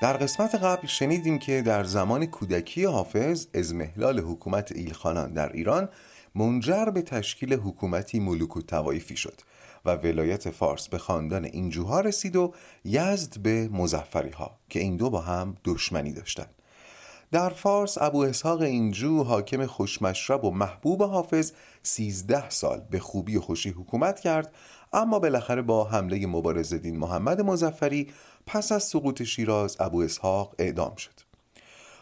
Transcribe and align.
در 0.00 0.16
قسمت 0.16 0.54
قبل 0.54 0.86
شنیدیم 0.86 1.38
که 1.38 1.62
در 1.62 1.84
زمان 1.84 2.26
کودکی 2.26 2.84
حافظ 2.84 3.46
ازمهلال 3.54 4.20
حکومت 4.20 4.72
ایلخانان 4.72 5.32
در 5.32 5.52
ایران 5.52 5.88
منجر 6.34 6.84
به 6.84 7.02
تشکیل 7.02 7.52
حکومتی 7.54 8.20
ملوک 8.20 8.56
و 8.56 8.62
توایفی 8.62 9.16
شد 9.16 9.40
و 9.84 9.94
ولایت 9.94 10.50
فارس 10.50 10.88
به 10.88 10.98
خاندان 10.98 11.44
اینجوها 11.44 12.00
رسید 12.00 12.36
و 12.36 12.54
یزد 12.84 13.38
به 13.38 13.68
مزفری 13.72 14.30
ها 14.30 14.58
که 14.68 14.80
این 14.80 14.96
دو 14.96 15.10
با 15.10 15.20
هم 15.20 15.56
دشمنی 15.64 16.12
داشتند. 16.12 16.59
در 17.32 17.48
فارس 17.48 17.98
ابو 18.00 18.18
اسحاق 18.18 18.60
اینجو 18.60 19.22
حاکم 19.22 19.66
خوشمشرب 19.66 20.44
و 20.44 20.50
محبوب 20.50 21.02
حافظ 21.02 21.52
سیزده 21.82 22.50
سال 22.50 22.82
به 22.90 22.98
خوبی 22.98 23.36
و 23.36 23.40
خوشی 23.40 23.70
حکومت 23.70 24.20
کرد. 24.20 24.54
اما 24.92 25.18
بالاخره 25.18 25.62
با 25.62 25.84
حمله 25.84 26.26
مبارز 26.26 26.74
دین 26.74 26.98
محمد 26.98 27.40
مزفری 27.40 28.08
پس 28.46 28.72
از 28.72 28.84
سقوط 28.84 29.22
شیراز 29.22 29.76
ابو 29.80 30.00
اسحاق 30.00 30.54
اعدام 30.58 30.96
شد. 30.96 31.10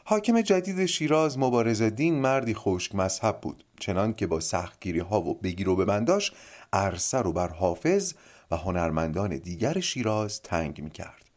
حاکم 0.04 0.40
جدید 0.40 0.86
شیراز 0.86 1.38
مبارز 1.38 1.82
دین 1.82 2.14
مردی 2.20 2.54
خشک 2.54 2.94
مذهب 2.94 3.40
بود. 3.40 3.64
چنان 3.80 4.12
که 4.12 4.26
با 4.26 4.40
سختگیری 4.40 5.00
ها 5.00 5.20
و 5.20 5.34
بگیر 5.34 5.68
و 5.68 5.76
ببنداش 5.76 6.32
عرصه 6.72 7.18
رو 7.18 7.32
بر 7.32 7.48
حافظ 7.48 8.12
و 8.50 8.56
هنرمندان 8.56 9.36
دیگر 9.36 9.80
شیراز 9.80 10.42
تنگ 10.42 10.82
می 10.82 10.90
کرد. 10.90 11.27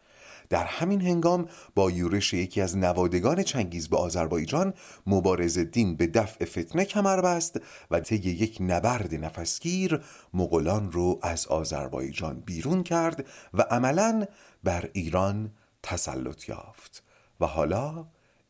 در 0.52 0.64
همین 0.64 1.02
هنگام 1.02 1.48
با 1.76 1.92
یورش 1.92 2.34
یکی 2.34 2.62
از 2.62 2.78
نوادگان 2.78 3.44
چنگیز 3.44 3.90
به 3.90 3.98
آذربایجان 3.98 4.74
مبارز 5.08 5.60
دین 5.60 5.96
به 5.96 6.08
دفع 6.08 6.46
فتنه 6.46 6.86
کمر 6.86 7.22
بست 7.22 7.62
و 7.92 8.00
طی 8.00 8.16
یک 8.16 8.58
نبرد 8.60 9.16
نفسگیر 9.16 10.02
مغولان 10.34 10.92
رو 10.92 11.20
از 11.22 11.48
آذربایجان 11.48 12.40
بیرون 12.40 12.84
کرد 12.84 13.26
و 13.54 13.62
عملا 13.62 14.26
بر 14.64 14.90
ایران 14.94 15.52
تسلط 15.84 16.50
یافت 16.50 17.04
و 17.40 17.46
حالا 17.46 18.06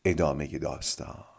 ادامه 0.05 0.47
داستان. 0.57 1.30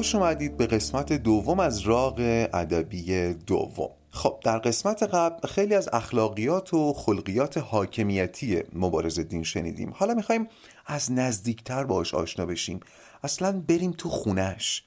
خوش 0.00 0.14
اومدید 0.14 0.56
به 0.56 0.66
قسمت 0.66 1.12
دوم 1.12 1.60
از 1.60 1.80
راغ 1.80 2.48
ادبی 2.54 3.34
دوم. 3.34 3.90
خب 4.10 4.40
در 4.44 4.58
قسمت 4.58 5.02
قبل 5.02 5.48
خیلی 5.48 5.74
از 5.74 5.88
اخلاقیات 5.92 6.74
و 6.74 6.92
خلقیات 6.92 7.58
حاکمیتی 7.58 8.62
مبارز 8.72 9.20
دین 9.20 9.42
شنیدیم. 9.42 9.92
حالا 9.96 10.14
می‌خوایم 10.14 10.48
از 10.86 11.12
نزدیکتر 11.12 11.84
باش 11.84 12.14
آشنا 12.14 12.46
بشیم. 12.46 12.80
اصلا 13.24 13.62
بریم 13.68 13.92
تو 13.98 14.08
خونش 14.08 14.84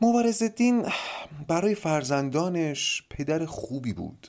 مبارز 0.00 0.42
دین 0.42 0.86
برای 1.48 1.74
فرزندانش 1.74 3.02
پدر 3.10 3.46
خوبی 3.46 3.92
بود. 3.92 4.28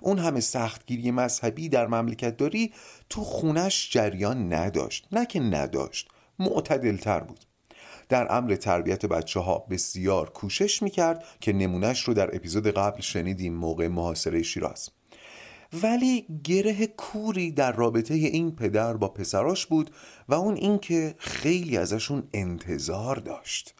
اون 0.00 0.18
همه 0.18 0.40
سختگیری 0.40 1.10
مذهبی 1.10 1.68
در 1.68 1.86
مملکت 1.86 2.36
داری 2.36 2.72
تو 3.10 3.24
خونش 3.24 3.90
جریان 3.92 4.52
نداشت. 4.52 5.06
نه 5.12 5.26
که 5.26 5.40
نداشت 5.40 6.08
معتدلتر 6.38 7.20
بود. 7.20 7.46
در 8.08 8.36
امر 8.36 8.54
تربیت 8.54 9.06
بچه 9.06 9.40
ها 9.40 9.66
بسیار 9.70 10.30
کوشش 10.30 10.82
می‌کرد 10.82 11.24
که 11.40 11.52
نمونهش 11.52 12.02
رو 12.02 12.14
در 12.14 12.36
اپیزود 12.36 12.66
قبل 12.66 13.00
شنیدیم 13.00 13.54
موقع 13.54 13.88
محاصره 13.88 14.42
شیراز. 14.42 14.90
ولی 15.82 16.26
گره 16.44 16.86
کوری 16.86 17.50
در 17.50 17.72
رابطه 17.72 18.14
این 18.14 18.56
پدر 18.56 18.96
با 18.96 19.08
پسراش 19.08 19.66
بود 19.66 19.90
و 20.28 20.34
اون 20.34 20.54
اینکه 20.54 21.14
خیلی 21.18 21.76
ازشون 21.76 22.28
انتظار 22.34 23.16
داشت. 23.16 23.74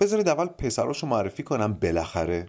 بذارید 0.00 0.28
اول 0.28 0.46
پسراش 0.46 1.02
رو 1.02 1.08
معرفی 1.08 1.42
کنم 1.42 1.72
بالاخره. 1.72 2.46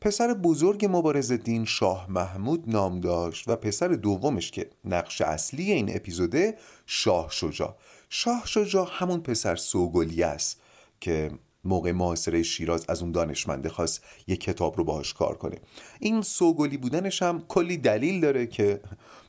پسر 0.00 0.34
بزرگ 0.34 0.86
مبارز 0.90 1.32
دین 1.32 1.64
شاه 1.64 2.06
محمود 2.10 2.64
نام 2.66 3.00
داشت 3.00 3.48
و 3.48 3.56
پسر 3.56 3.88
دومش 3.88 4.50
که 4.50 4.70
نقش 4.84 5.20
اصلی 5.20 5.72
این 5.72 5.96
اپیزوده 5.96 6.58
شاه 6.86 7.28
شجا 7.30 7.76
شاه 8.14 8.42
شجا 8.46 8.84
همون 8.84 9.20
پسر 9.20 9.56
سوگلی 9.56 10.22
است 10.22 10.60
که 11.00 11.30
موقع 11.64 11.92
محاصره 11.92 12.42
شیراز 12.42 12.84
از 12.88 13.02
اون 13.02 13.12
دانشمنده 13.12 13.68
خواست 13.68 14.04
یک 14.26 14.40
کتاب 14.40 14.78
رو 14.78 14.84
باهاش 14.84 15.14
کار 15.14 15.36
کنه. 15.36 15.56
این 16.00 16.22
سوگلی 16.22 16.76
بودنش 16.76 17.22
هم 17.22 17.44
کلی 17.48 17.76
دلیل 17.76 18.20
داره 18.20 18.46
که 18.46 18.80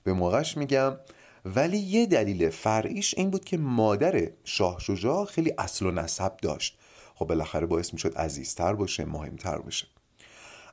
به 0.03 0.13
موقعش 0.13 0.57
میگم 0.57 0.95
ولی 1.45 1.77
یه 1.77 2.05
دلیل 2.05 2.49
فرعیش 2.49 3.13
این 3.17 3.29
بود 3.29 3.45
که 3.45 3.57
مادر 3.57 4.29
شاه 4.43 4.79
شجاع 4.79 5.25
خیلی 5.25 5.53
اصل 5.57 5.85
و 5.85 5.91
نسب 5.91 6.37
داشت. 6.37 6.77
خب 7.15 7.27
بالاخره 7.27 7.65
باعث 7.65 7.93
می‌شد 7.93 8.17
عزیزتر 8.17 8.73
باشه 8.73 9.05
مهمتر 9.05 9.57
باشه. 9.57 9.87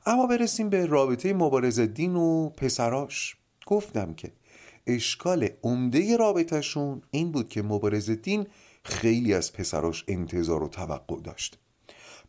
اما 0.05 0.27
برسیم 0.27 0.69
به 0.69 0.85
رابطه 0.85 1.33
مبارز 1.33 1.79
دین 1.79 2.15
و 2.15 2.49
پسراش. 2.49 3.37
گفتم 3.65 4.13
که 4.13 4.31
اشکال 4.87 5.49
عمده 5.63 6.17
رابطهشون 6.17 7.01
این 7.11 7.31
بود 7.31 7.49
که 7.49 7.61
مبارز 7.61 8.09
دین 8.09 8.47
خیلی 8.83 9.33
از 9.33 9.53
پسراش 9.53 10.03
انتظار 10.07 10.63
و 10.63 10.67
توقع 10.67 11.21
داشت. 11.21 11.57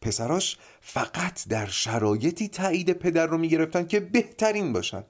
پسراش 0.00 0.58
فقط 0.80 1.48
در 1.48 1.66
شرایطی 1.66 2.48
تایید 2.48 2.92
پدر 2.92 3.26
رو 3.26 3.38
می‌گرفتن 3.38 3.86
که 3.86 4.00
بهترین 4.00 4.72
باشن. 4.72 5.04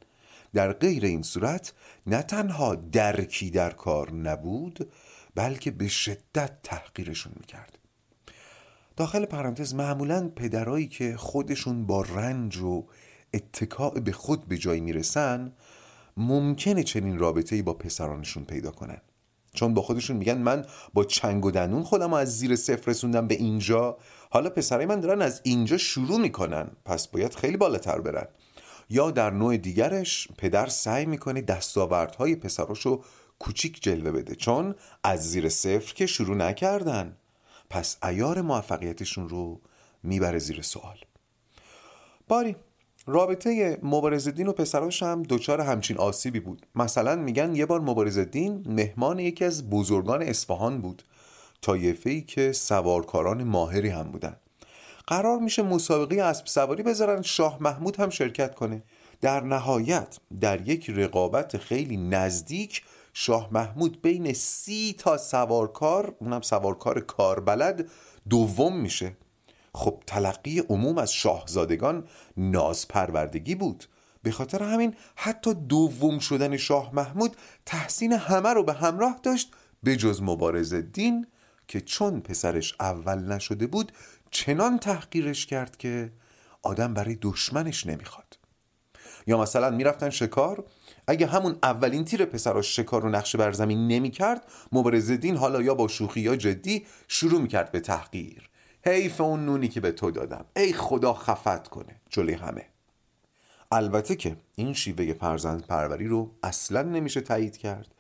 در 0.55 0.73
غیر 0.73 1.05
این 1.05 1.23
صورت 1.23 1.73
نه 2.07 2.23
تنها 2.23 2.75
درکی 2.75 3.51
در 3.51 3.71
کار 3.71 4.13
نبود 4.13 4.93
بلکه 5.35 5.71
به 5.71 5.89
شدت 5.89 6.63
تحقیرشون 6.63 7.33
می‌کرد. 7.37 7.79
داخل 8.97 9.25
پرانتز 9.25 9.75
معمولا 9.75 10.29
پدرایی 10.29 10.89
که 10.89 11.17
خودشون 11.17 11.87
با 11.87 12.03
رنج 12.03 12.59
و 12.59 12.87
اتکاع 13.35 14.01
به 14.01 14.13
خود 14.13 14.49
به 14.49 14.59
جای 14.59 14.81
می‌رسن 14.81 15.53
ممکنه 16.17 16.83
چنین 16.83 17.19
رابطه 17.19 17.57
ای 17.57 17.63
با 17.63 17.75
پسرانشون 17.75 18.45
پیدا 18.45 18.71
کنن. 18.71 19.01
چون 19.55 19.75
با 19.75 19.83
خودشون 19.83 20.17
میگن 20.17 20.39
من 20.39 20.65
با 20.95 21.05
چنگ 21.05 21.45
و 21.45 21.51
دنون 21.51 21.83
خودم 21.83 22.13
از 22.13 22.39
زیر 22.39 22.57
صفر 22.57 22.91
رسوندم 22.91 23.27
به 23.27 23.35
اینجا. 23.35 23.97
حالا 24.31 24.51
پسرای 24.51 24.87
من 24.87 25.01
دارن 25.01 25.23
از 25.23 25.41
اینجا 25.45 25.79
شروع 25.79 26.21
می‌کنن. 26.21 26.71
پس 26.85 27.09
باید 27.09 27.35
خیلی 27.35 27.57
بالاتر 27.57 28.01
برن. 28.01 28.29
یا 28.91 29.11
در 29.11 29.31
نوع 29.31 29.57
دیگرش 29.57 30.29
پدر 30.39 30.67
سعی 30.67 31.07
می‌کنه 31.07 31.41
دستاوردهای 31.41 32.37
پسراشو 32.37 33.05
کوچیک 33.39 33.83
جلوه 33.83 34.11
بده. 34.11 34.35
چون 34.35 34.75
از 35.05 35.31
زیر 35.31 35.49
صفر 35.49 35.95
که 35.95 36.07
شروع 36.07 36.37
نکردن. 36.37 37.17
پس 37.71 37.97
ایار 38.03 38.41
موفقیتشون 38.41 39.29
رو 39.29 39.61
می‌بره 40.03 40.39
زیر 40.39 40.63
سوال. 40.63 40.99
باری 42.29 42.57
رابطه 43.07 43.79
مبارزدین 43.83 44.47
و 44.47 44.53
پسراش 44.53 45.03
هم 45.03 45.23
دچار 45.23 45.61
همچین 45.61 45.99
آسیبی 45.99 46.41
بود. 46.41 46.67
مثلا 46.75 47.17
میگن 47.17 47.55
یه 47.55 47.67
بار 47.67 47.81
مبارزدین 47.81 48.65
مهمان 48.67 49.19
یکی 49.19 49.45
از 49.45 49.71
بزرگان 49.71 50.23
اصفهان 50.23 50.81
بود. 50.81 51.03
طایفه 51.63 52.11
ای 52.11 52.21
که 52.21 52.53
سوارکاران 52.53 53.45
ماهری 53.45 53.89
هم 53.89 54.03
بودن. 54.03 54.37
قرار 55.07 55.39
میشه 55.39 55.63
مسابقه 55.63 56.23
اسب 56.23 56.47
سواری 56.47 56.83
بذارن 56.83 57.23
شاه 57.23 57.59
محمود 57.61 57.97
هم 57.97 58.11
شرکت 58.11 58.55
کنه. 58.55 58.83
در 59.21 59.41
نهایت 59.41 60.19
در 60.41 60.69
یک 60.69 60.91
رقابت 60.91 61.57
خیلی 61.57 61.97
نزدیک 61.97 62.83
شاه 63.13 63.49
محمود 63.53 64.03
بین 64.03 64.33
سی 64.33 64.95
تا 64.99 65.17
سوارکار 65.17 66.15
اونم 66.19 66.41
سوارکار 66.41 67.01
کاربلد 67.01 67.91
دوم 68.29 68.77
میشه. 68.77 69.17
خب 69.75 70.03
تلقی 70.07 70.59
عموم 70.59 70.99
از 70.99 71.13
شاهزادگان 71.13 72.09
نازپروردگی 72.37 73.55
بود. 73.55 73.85
به 74.23 74.31
خاطر 74.31 74.63
همین 74.63 74.95
حتی 75.17 75.55
دوم 75.55 76.19
شدن 76.19 76.57
شاه 76.57 76.95
محمود 76.95 77.37
تحسین 77.67 78.13
همه 78.13 78.49
رو 78.49 78.63
به 78.63 78.73
همراه 78.73 79.21
داشت 79.23 79.53
به 79.83 79.97
جز 79.97 80.23
مبارز 80.23 80.75
دین 80.75 81.27
که 81.69 81.81
چون 81.81 82.21
پسرش 82.21 82.75
اول 82.81 83.19
نشده 83.19 83.67
بود 83.67 83.93
چنان 84.31 84.79
تحقیرش 84.79 85.47
کرد 85.47 85.77
که 85.77 86.13
آدم 86.63 86.95
برای 86.95 87.19
دشمنش 87.23 87.87
نمی‌خواد. 87.87 88.39
یا 89.27 89.39
مثلا 89.39 89.71
می‌رفتن 89.71 90.11
شکار 90.11 90.65
اگه 91.07 91.27
همون 91.27 91.59
اولین 91.63 92.05
تیر 92.05 92.25
پسراش 92.25 92.77
شکار 92.77 93.03
رو 93.03 93.09
نقشه 93.09 93.39
بر 93.39 93.53
زمین 93.53 93.89
نمی‌کرد 93.89 94.45
مبارز 94.73 95.11
دین 95.11 95.37
حالا 95.37 95.63
یا 95.63 95.75
با 95.75 95.89
شوخی 95.89 96.21
یا 96.21 96.37
جدی 96.37 96.87
شروع 97.09 97.41
می‌کرد 97.41 97.73
به 97.73 97.81
تحقیر. 97.81 98.51
حیف 98.85 99.21
اون 99.21 99.47
نونی 99.47 99.69
که 99.69 99.81
به 99.81 99.93
تو 99.93 100.11
دادم. 100.11 100.45
ای 100.57 100.73
خدا 100.73 101.15
خفت 101.15 101.69
کنه. 101.69 102.01
جلوی 102.11 102.35
همه. 102.35 102.67
البته 103.73 104.17
که 104.17 104.37
این 104.55 104.73
شیوه 104.73 105.13
فرزند 105.13 105.67
پروری 105.67 106.09
رو 106.09 106.31
اصلا 106.43 106.83
نمیشه 106.83 107.21
تایید 107.21 107.57
کرد. 107.57 107.95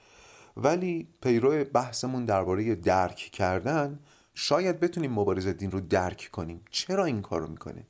ولی 0.57 1.09
پیرو 1.23 1.65
بحثمون 1.65 2.25
درباره 2.25 2.75
درک 2.75 3.17
کردن 3.17 3.99
شاید 4.35 4.81
بتونیم 4.81 5.13
مبارزه 5.13 5.53
دین 5.53 5.71
رو 5.71 5.81
درک 5.81 6.29
کنیم. 6.33 6.61
چرا 6.71 7.05
این 7.05 7.23
کار 7.23 7.41
رو 7.41 7.49
می‌کنه؟ 7.49 7.87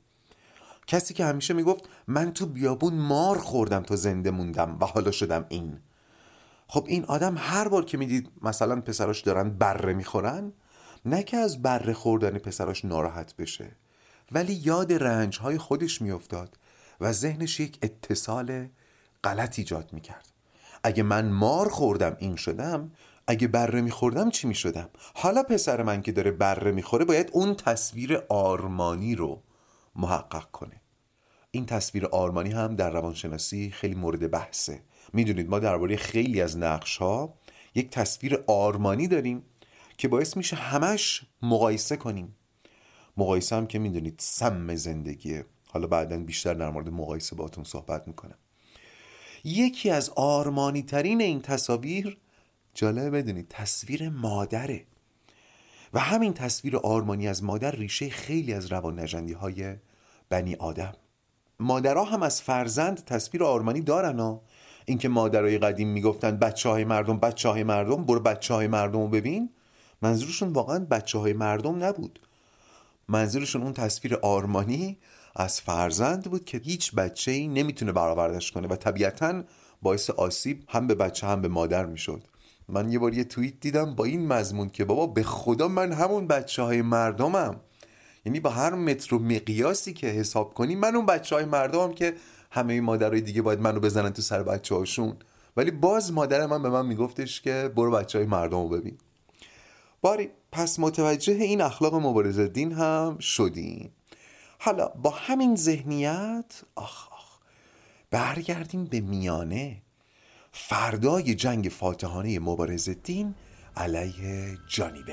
کسی 0.87 1.13
که 1.13 1.25
همیشه 1.25 1.53
می‌گفت 1.53 1.89
من 2.07 2.33
تو 2.33 2.45
بیابون 2.45 2.93
مار 2.93 3.37
خوردم 3.37 3.83
تا 3.83 3.95
زنده 3.95 4.31
موندم 4.31 4.77
و 4.81 4.85
حالا 4.85 5.11
شدم 5.11 5.45
این. 5.49 5.79
خب 6.67 6.85
این 6.87 7.05
آدم 7.05 7.35
هر 7.37 7.67
بار 7.67 7.85
که 7.85 7.97
می‌دید 7.97 8.29
مثلا 8.41 8.81
پسراش 8.81 9.21
دارن 9.21 9.49
بره 9.49 9.93
می‌خورن 9.93 10.53
نه 11.05 11.23
که 11.23 11.37
از 11.37 11.61
بره 11.61 11.93
خوردن 11.93 12.37
پسراش 12.37 12.85
ناراحت 12.85 13.35
بشه 13.35 13.71
ولی 14.31 14.53
یاد 14.53 14.93
رنج 14.93 15.39
های 15.39 15.57
خودش 15.57 16.01
میافتاد 16.01 16.57
و 17.01 17.11
ذهنش 17.11 17.59
یک 17.59 17.77
اتصال 17.81 18.67
غلط 19.23 19.59
ایجاد 19.59 19.93
می‌کرد. 19.93 20.27
اگه 20.83 21.03
من 21.03 21.29
مار 21.29 21.69
خوردم 21.69 22.15
این 22.19 22.35
شدم 22.35 22.91
اگه 23.27 23.47
بره 23.47 23.81
میخوردم 23.81 24.29
چی 24.29 24.47
می‌شدم؟ 24.47 24.89
حالا 25.13 25.43
پسر 25.43 25.83
من 25.83 26.01
که 26.01 26.11
داره 26.11 26.31
بره 26.31 26.71
می‌خوره 26.71 27.05
باید 27.05 27.29
اون 27.33 27.55
تصویر 27.55 28.23
آرمانی 28.29 29.15
رو 29.15 29.41
محقق 29.95 30.51
کنه. 30.51 30.81
این 31.51 31.65
تصویر 31.65 32.05
آرمانی 32.05 32.51
هم 32.51 32.75
در 32.75 32.89
روانشناسی 32.89 33.71
خیلی 33.71 33.95
مورد 33.95 34.31
بحثه. 34.31 34.81
می‌دونید 35.13 35.49
ما 35.49 35.59
درباره 35.59 35.95
خیلی 35.95 36.41
از 36.41 36.57
نقش 36.57 36.97
ها 36.97 37.33
یک 37.75 37.89
تصویر 37.89 38.43
آرمانی 38.47 39.07
داریم. 39.07 39.43
که 39.97 40.07
باعث 40.07 40.37
میشه 40.37 40.55
همش 40.55 41.25
مقایسه 41.41 41.97
کنیم. 41.97 42.35
مقایسه 43.17 43.55
هم 43.55 43.67
که 43.67 43.79
می‌دونید 43.79 44.15
سم 44.19 44.75
زندگیه 44.75 45.45
حالا 45.67 45.87
بعدا 45.87 46.17
بیشتر 46.17 46.53
در 46.53 46.69
مورد 46.69 46.89
مقایسه 46.89 47.35
باتون 47.35 47.63
صحبت 47.63 48.07
می‌کنم. 48.07 48.37
یکی 49.43 49.89
از 49.89 50.09
آرمانی 50.09 50.81
ترین 50.81 51.21
این 51.21 51.41
تصاویر 51.41 52.17
جالبه 52.73 53.09
بدونید 53.09 53.47
تصویر 53.49 54.09
مادره. 54.09 54.85
و 55.93 55.99
همین 55.99 56.33
تصویر 56.33 56.77
آرمانی 56.77 57.27
از 57.27 57.43
مادر 57.43 57.71
ریشه 57.71 58.09
خیلی 58.09 58.53
از 58.53 58.71
روان 58.71 58.99
نجندی 58.99 59.33
های 59.33 59.75
بنی 60.29 60.55
آدم. 60.55 60.93
مادرها 61.59 62.03
هم 62.03 62.23
از 62.23 62.41
فرزند 62.41 63.05
تصویر 63.05 63.43
آرمانی 63.43 63.81
دارن 63.81 64.19
ها. 64.19 64.41
اینکه 64.85 65.09
مادرای 65.09 65.57
قدیم 65.57 65.87
می‌گفتن 65.87 66.37
بچه 66.37 66.69
های 66.69 66.83
مردم 66.83 67.19
بچه 67.19 67.49
های 67.49 67.63
مردم 67.63 68.05
برو 68.05 68.19
بچه 68.19 68.53
های 68.53 68.67
مردم 68.67 68.99
رو 68.99 69.07
ببین. 69.07 69.49
منظورشون 70.03 70.53
واقعا 70.53 70.79
بچه 70.79 71.19
های 71.19 71.33
مردم 71.33 71.83
نبود. 71.83 72.19
منظورشون 73.07 73.63
اون 73.63 73.73
تصویر 73.73 74.15
آرمانی 74.15 74.97
از 75.35 75.61
فرزند 75.61 76.23
بود 76.23 76.45
که 76.45 76.57
هیچ 76.57 76.95
بچه 76.95 77.31
ای 77.31 77.47
نمی‌تونه 77.47 77.91
برآوردش 77.91 78.51
کنه 78.51 78.67
و 78.67 78.75
طبیعتا 78.75 79.43
باعث 79.81 80.09
آسیب 80.09 80.63
هم 80.69 80.87
به 80.87 80.95
بچه 80.95 81.27
هم 81.27 81.41
به 81.41 81.47
مادر 81.47 81.85
می‌شد. 81.85 82.23
من 82.69 82.91
یه 82.91 82.99
بار 82.99 83.13
یه 83.13 83.23
توییت 83.23 83.53
دیدم 83.59 83.95
با 83.95 84.03
این 84.03 84.27
مضمون 84.27 84.69
که 84.69 84.85
بابا 84.85 85.07
به 85.07 85.23
خدا 85.23 85.67
من 85.67 85.91
همون 85.91 86.27
بچه 86.27 86.61
های 86.61 86.81
مردمم. 86.81 87.59
یعنی 88.25 88.39
با 88.39 88.49
هر 88.49 88.75
متر 88.75 89.15
و 89.15 89.19
مقیاسی 89.19 89.93
که 89.93 90.07
حساب 90.07 90.53
کنی 90.53 90.75
من 90.75 90.95
اون 90.95 91.05
بچه 91.05 91.35
های 91.35 91.45
مردمم 91.45 91.93
که 91.93 92.13
همه 92.51 92.81
مادرای 92.81 93.21
دیگه 93.21 93.41
باید 93.41 93.59
منو 93.59 93.79
بزنن 93.79 94.09
تو 94.09 94.21
سر 94.21 94.43
بچه 94.43 94.75
هاشون 94.75 95.15
ولی 95.57 95.71
باز 95.71 96.13
مادر 96.13 96.45
من 96.45 96.63
به 96.63 96.69
من 96.69 96.85
میگفتش 96.85 97.41
که 97.41 97.71
برو 97.75 97.91
بچه 97.91 98.17
های 98.17 98.27
مردم 98.27 98.57
رو 98.57 98.69
ببین. 98.69 98.97
باری 100.03 100.29
پس 100.51 100.79
متوجه 100.79 101.33
این 101.33 101.61
اخلاق 101.61 101.95
مبارزه 101.95 102.47
دین 102.47 102.71
هم 102.71 103.17
شدیم. 103.19 103.91
حالا 104.59 104.87
با 104.87 105.09
همین 105.09 105.55
ذهنیت 105.55 106.61
آخ 106.75 107.13
آخ 107.13 107.37
برگردیم 108.11 108.85
به 108.85 109.01
میانه. 109.01 109.81
فردای 110.51 111.35
جنگ 111.35 111.69
فاتحانه 111.69 112.39
مبارز 112.39 112.89
دین 112.89 113.35
علیه 113.77 114.57
جانی 114.67 115.03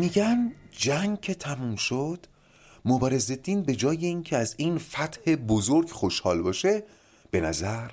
میگن 0.00 0.52
جنگ 0.70 1.20
که 1.20 1.34
تموم 1.34 1.76
شد 1.76 2.26
مبارز 2.84 3.32
به 3.32 3.76
جای 3.76 4.06
اینکه 4.06 4.36
از 4.36 4.54
این 4.58 4.78
فتح 4.78 5.34
بزرگ 5.34 5.90
خوشحال 5.90 6.42
باشه 6.42 6.82
به 7.30 7.40
نظر 7.40 7.90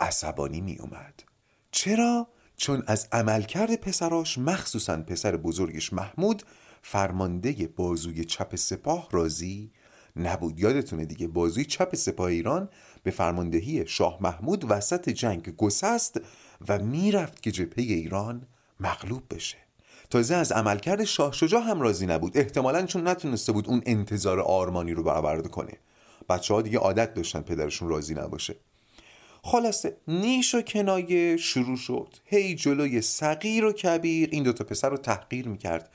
عصبانی 0.00 0.60
می 0.60 0.78
اومد 0.78 1.22
چرا؟ 1.70 2.28
چون 2.56 2.82
از 2.86 3.08
عملکرد 3.12 3.74
پسراش 3.74 4.38
مخصوصا 4.38 4.96
پسر 4.96 5.36
بزرگش 5.36 5.92
محمود 5.92 6.42
فرمانده 6.82 7.68
بازوی 7.76 8.24
چپ 8.24 8.56
سپاه 8.56 9.08
راضی 9.10 9.72
نبود. 10.16 10.60
یادتونه 10.60 11.04
دیگه 11.04 11.28
بازوی 11.28 11.64
چپ 11.64 11.94
سپاه 11.94 12.26
ایران 12.26 12.68
به 13.02 13.10
فرماندهی 13.10 13.86
شاه 13.86 14.18
محمود 14.20 14.64
وسط 14.68 15.08
جنگ 15.08 15.56
گسست 15.56 16.20
و 16.68 16.78
می‌رفت 16.78 17.42
که 17.42 17.50
جبهه 17.50 17.84
ایران 17.84 18.46
مغلوب 18.80 19.34
بشه. 19.34 19.63
تازه 20.14 20.34
از 20.34 20.52
عملکرد 20.52 21.04
شاه 21.04 21.32
شجاع 21.32 21.62
هم 21.62 21.80
راضی 21.80 22.06
نبود. 22.06 22.38
احتمالا 22.38 22.86
چون 22.86 23.08
نتونسته 23.08 23.52
بود 23.52 23.68
اون 23.68 23.82
انتظار 23.86 24.40
آرمانی 24.40 24.92
رو 24.92 25.02
برآورده 25.02 25.48
کنه. 25.48 25.72
بچه 26.28 26.54
ها 26.54 26.62
دیگه 26.62 26.78
عادت 26.78 27.14
داشتن 27.14 27.40
پدرشون 27.40 27.88
راضی 27.88 28.14
نباشه. 28.14 28.56
خلاصه 29.42 29.96
نیش 30.08 30.54
و 30.54 30.62
کنایه 30.62 31.36
شروع 31.36 31.76
شد. 31.76 32.08
هی 32.24 32.54
جلوی 32.54 33.00
صغیر 33.00 33.64
و 33.64 33.72
کبیر 33.72 34.28
این 34.32 34.42
دوتا 34.42 34.64
پسر 34.64 34.88
رو 34.88 34.96
تحقیر 34.96 35.48
می‌کرد. 35.48 35.90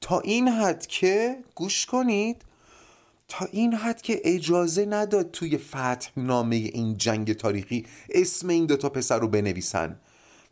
تا 0.00 0.20
این 0.20 0.48
حد 0.48 0.86
که 0.86 1.36
گوش 1.54 1.86
کنید 1.86 2.42
تا 3.28 3.48
این 3.52 3.74
حد 3.74 4.02
که 4.02 4.20
اجازه 4.24 4.86
نداد 4.86 5.30
توی 5.30 5.58
فتح 5.58 6.08
نامه 6.16 6.56
این 6.56 6.96
جنگ 6.96 7.32
تاریخی 7.32 7.86
اسم 8.10 8.48
این 8.48 8.66
دوتا 8.66 8.88
پسر 8.88 9.18
رو 9.18 9.28
بنویسن. 9.28 10.00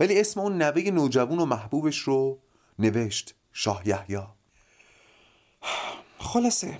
ولی 0.00 0.20
اسم 0.20 0.40
اون 0.40 0.62
نوه 0.62 0.90
نوجوان 0.90 1.38
و 1.38 1.44
محبوبش 1.44 1.98
رو 1.98 2.38
نوشت 2.78 3.34
شاه 3.52 3.88
یحیی. 3.88 4.18
خلاصه 6.18 6.78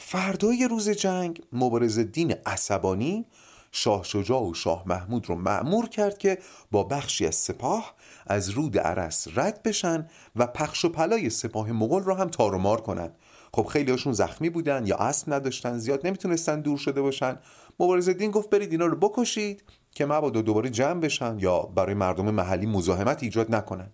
فردای 0.00 0.68
روز 0.70 0.88
جنگ 0.88 1.42
مبارز 1.52 1.98
دین 1.98 2.34
عصبانی 2.46 3.26
شاه 3.72 4.04
شجاع 4.04 4.42
و 4.42 4.54
شاه 4.54 4.82
محمود 4.86 5.28
رو 5.28 5.34
معمور 5.34 5.88
کرد 5.88 6.18
که 6.18 6.38
با 6.70 6.84
بخشی 6.84 7.26
از 7.26 7.34
سپاه 7.34 7.94
از 8.26 8.48
رود 8.48 8.78
عرس 8.78 9.26
رد 9.34 9.62
بشن 9.62 10.08
و 10.36 10.46
پخش 10.46 10.84
و 10.84 10.88
پلای 10.88 11.30
سپاه 11.30 11.72
مغول 11.72 12.02
رو 12.02 12.14
هم 12.14 12.28
تارومار 12.28 12.80
کنن. 12.80 13.10
خب 13.52 13.64
خیلی 13.64 13.90
هاشون 13.90 14.12
زخمی 14.12 14.50
بودن 14.50 14.86
یا 14.86 14.96
اسب 14.96 15.32
نداشتن 15.32 15.78
زیاد 15.78 16.06
نمی‌تونستن 16.06 16.60
دور 16.60 16.78
شده 16.78 17.02
باشن. 17.02 17.38
مبارز 17.80 18.08
دین 18.08 18.30
گفت 18.30 18.50
برید 18.50 18.72
اینا 18.72 18.86
رو 18.86 18.96
بکشید 18.96 19.64
که 19.94 20.06
مبادا 20.06 20.42
دوباره 20.42 20.70
جمع 20.70 21.00
بشن 21.00 21.38
یا 21.38 21.58
برای 21.62 21.94
مردم 21.94 22.30
محلی 22.30 22.66
مزاحمت 22.66 23.22
ایجاد 23.22 23.54
نکنن. 23.54 23.92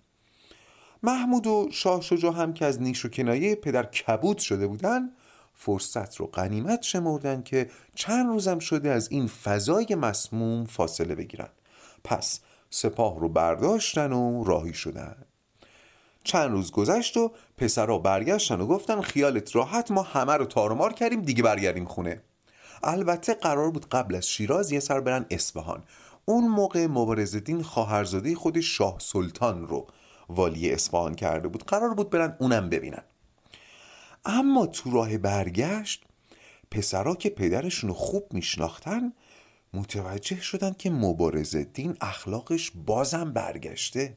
محمود 1.02 1.46
و 1.46 1.68
شاه 1.72 2.00
شجاع 2.00 2.34
هم 2.34 2.52
که 2.52 2.64
از 2.64 2.82
نیش 2.82 3.04
و 3.04 3.08
کنایه 3.08 3.54
پدر 3.54 3.82
کبود 3.82 4.38
شده 4.38 4.66
بودن 4.66 5.10
فرصت 5.54 6.16
رو 6.16 6.26
غنیمت 6.26 6.82
شمردن 6.82 7.42
که 7.42 7.70
چند 7.94 8.26
روزم 8.26 8.58
شده 8.58 8.90
از 8.90 9.08
این 9.10 9.26
فضای 9.26 9.94
مسموم 9.94 10.64
فاصله 10.64 11.14
بگیرن. 11.14 11.48
پس 12.04 12.40
سپاه 12.70 13.20
رو 13.20 13.28
برداشتن 13.28 14.12
و 14.12 14.44
راهی 14.44 14.74
شدن. 14.74 15.16
چند 16.24 16.50
روز 16.50 16.70
گذشت 16.70 17.16
و 17.16 17.32
پسرها 17.56 17.98
برگشتن 17.98 18.60
و 18.60 18.66
گفتن 18.66 19.00
خیالت 19.00 19.56
راحت 19.56 19.90
ما 19.90 20.02
همه 20.02 20.32
رو 20.32 20.44
تارمار 20.44 20.92
کردیم 20.92 21.22
دیگه 21.22 21.42
برگردیم 21.42 21.84
خونه. 21.84 22.22
البته 22.82 23.34
قرار 23.34 23.70
بود 23.70 23.88
قبل 23.88 24.14
از 24.14 24.28
شیراز 24.28 24.72
یه 24.72 24.80
سر 24.80 25.00
برن 25.00 25.26
اصفهان. 25.30 25.82
اون 26.24 26.48
موقع 26.48 26.86
مبارزدین 26.86 27.62
خواهرزاده 27.62 28.34
خود 28.34 28.60
شاه 28.60 28.96
سلطان 28.98 29.68
رو 29.68 29.86
والی 30.30 30.72
اصفهان 30.72 31.14
کرده 31.14 31.48
بود 31.48 31.64
قرار 31.64 31.94
بود 31.94 32.10
برن 32.10 32.36
اونم 32.40 32.68
ببینن. 32.68 33.02
اما 34.24 34.66
تو 34.66 34.90
راه 34.90 35.18
برگشت 35.18 36.04
پسرا 36.70 37.14
که 37.14 37.30
پدرشون 37.30 37.92
خوب 37.92 38.32
میشناختن 38.32 39.12
متوجه 39.72 40.40
شدن 40.40 40.72
که 40.72 40.90
مبارز 40.90 41.56
دین 41.56 41.96
اخلاقش 42.00 42.72
بازم 42.74 43.32
برگشته. 43.32 44.16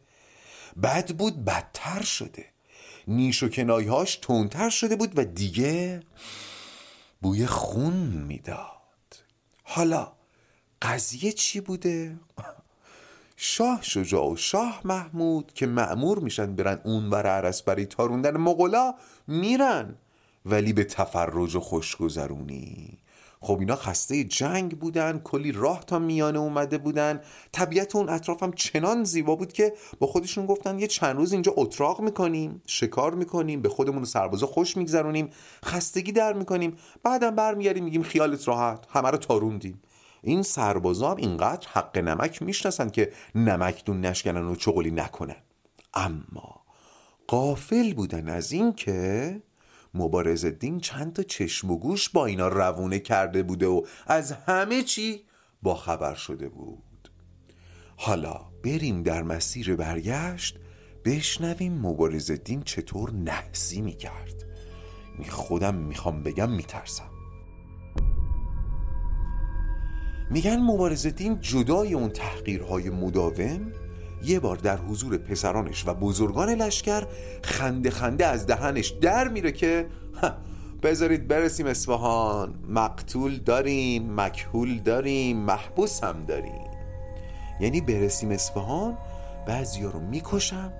بد 0.84 1.12
بود 1.12 1.46
بدتر 1.46 2.01
شده. 2.01 2.46
نیش 3.08 3.43
و 3.43 3.50
کنایهاش 3.50 4.15
تونتر 4.15 4.70
شده 4.70 4.96
بود 4.96 5.17
و 5.17 5.25
دیگه 5.25 6.03
بوی 7.22 7.46
خون 7.46 7.93
می‌داد. 7.93 8.67
حالا 9.63 10.12
قضیه 10.82 11.32
چی 11.32 11.60
بوده؟ 11.60 12.20
شاه 13.45 13.79
شجاع 13.81 14.31
و 14.31 14.35
شاه 14.35 14.81
محمود 14.85 15.51
که 15.53 15.65
معمور 15.65 16.19
میشن 16.19 16.55
برن 16.55 16.79
اون 16.83 17.09
ور 17.09 17.27
عرس 17.27 17.62
برای 17.62 17.85
تاروندن 17.85 18.38
مغلا 18.38 18.93
میرن. 19.27 19.95
ولی 20.45 20.73
به 20.73 20.83
تفرج 20.83 21.55
و 21.55 21.59
خوشگذرونی. 21.59 23.00
خب 23.39 23.59
اینا 23.59 23.75
خسته 23.75 24.23
جنگ 24.23 24.79
بودن 24.79 25.19
کلی 25.19 25.51
راه 25.51 25.85
تا 25.85 26.00
میانه 26.00 26.39
اومده 26.39 26.77
بودن. 26.77 27.21
طبیعت 27.51 27.95
اون 27.95 28.09
اطراف 28.09 28.43
هم 28.43 28.53
چنان 28.53 29.03
زیبا 29.03 29.35
بود 29.35 29.53
که 29.53 29.73
با 30.00 30.07
خودشون 30.07 30.45
گفتن 30.45 30.79
یه 30.79 30.88
چند 30.88 31.15
روز 31.15 31.33
اینجا 31.33 31.53
اتراق 31.57 32.01
می‌کنیم 32.01 32.62
شکار 32.67 33.13
می‌کنیم 33.13 33.62
به 33.62 33.69
خودمون 33.69 34.01
و 34.01 34.05
سربازا 34.05 34.47
خوش 34.47 34.77
میگذرونیم 34.77 35.29
خستگی 35.65 36.12
در 36.12 36.33
می‌کنیم. 36.33 36.77
بعدم 37.03 37.35
برمیگردیم 37.35 37.83
میگیم 37.83 38.03
خیالت 38.03 38.47
راحت 38.47 38.85
همه 38.89 39.09
رو 39.09 39.17
تاروندیم 39.17 39.81
این 40.23 40.43
سربازا 40.43 41.15
اینقدر 41.15 41.67
حق 41.71 41.97
نمک 41.97 42.41
می‌شناسن 42.41 42.89
که 42.89 43.11
نمک 43.35 43.85
دون 43.85 44.01
نشکنن 44.01 44.45
و 44.45 44.55
چغلی 44.55 44.91
نکنن. 44.91 45.35
اما 45.93 46.63
قافل 47.27 47.93
بودن 47.93 48.29
از 48.29 48.51
این 48.51 48.73
که 48.73 49.41
مبارز 49.93 50.45
دین 50.45 50.79
چند 50.79 51.13
تا 51.13 51.23
چشم 51.23 51.71
و 51.71 51.77
گوش 51.77 52.09
با 52.09 52.25
اینا 52.25 52.47
روونه 52.47 52.99
کرده 52.99 53.43
بوده 53.43 53.67
و 53.67 53.81
از 54.07 54.31
همه 54.31 54.83
چی 54.83 55.23
با 55.61 55.75
خبر 55.75 56.15
شده 56.15 56.49
بود. 56.49 57.11
حالا 57.97 58.41
بریم 58.63 59.03
در 59.03 59.23
مسیر 59.23 59.75
برگشت 59.75 60.59
بشنویم 61.05 61.73
مبارز 61.73 62.31
دین 62.31 62.61
چطور 62.61 63.11
نحسی 63.11 63.81
می‌کرد. 63.81 64.43
می 65.19 65.29
خودم 65.29 65.75
می‌خوام 65.75 66.23
بگم 66.23 66.51
میترسم. 66.51 67.12
میگن 70.33 70.57
مبارز 70.57 71.07
دین 71.07 71.41
جدای 71.41 71.93
اون 71.93 72.09
تحقیرهای 72.09 72.89
مداوم؟ 72.89 73.71
یه 74.23 74.39
بار 74.39 74.57
در 74.57 74.77
حضور 74.77 75.17
پسرانش 75.17 75.87
و 75.87 75.93
بزرگان 75.93 76.49
لشکر 76.49 77.07
خنده 77.43 77.89
خنده 77.89 78.25
از 78.25 78.45
دهنش 78.45 78.89
در 78.89 79.27
میره 79.27 79.51
که 79.51 79.87
بذارید 80.83 81.27
برسیم 81.27 81.65
اصفهان 81.65 82.53
مقتول 82.69 83.37
داریم 83.37 84.21
مکهول 84.21 84.79
داریم 84.79 85.37
محبوس 85.37 86.03
هم 86.03 86.21
داریم. 86.21 86.71
یعنی 87.59 87.81
برسیم 87.81 88.31
اصفهان 88.31 88.97
بعضیا 89.47 89.89
رو 89.89 89.99
می‌کشم 89.99 90.73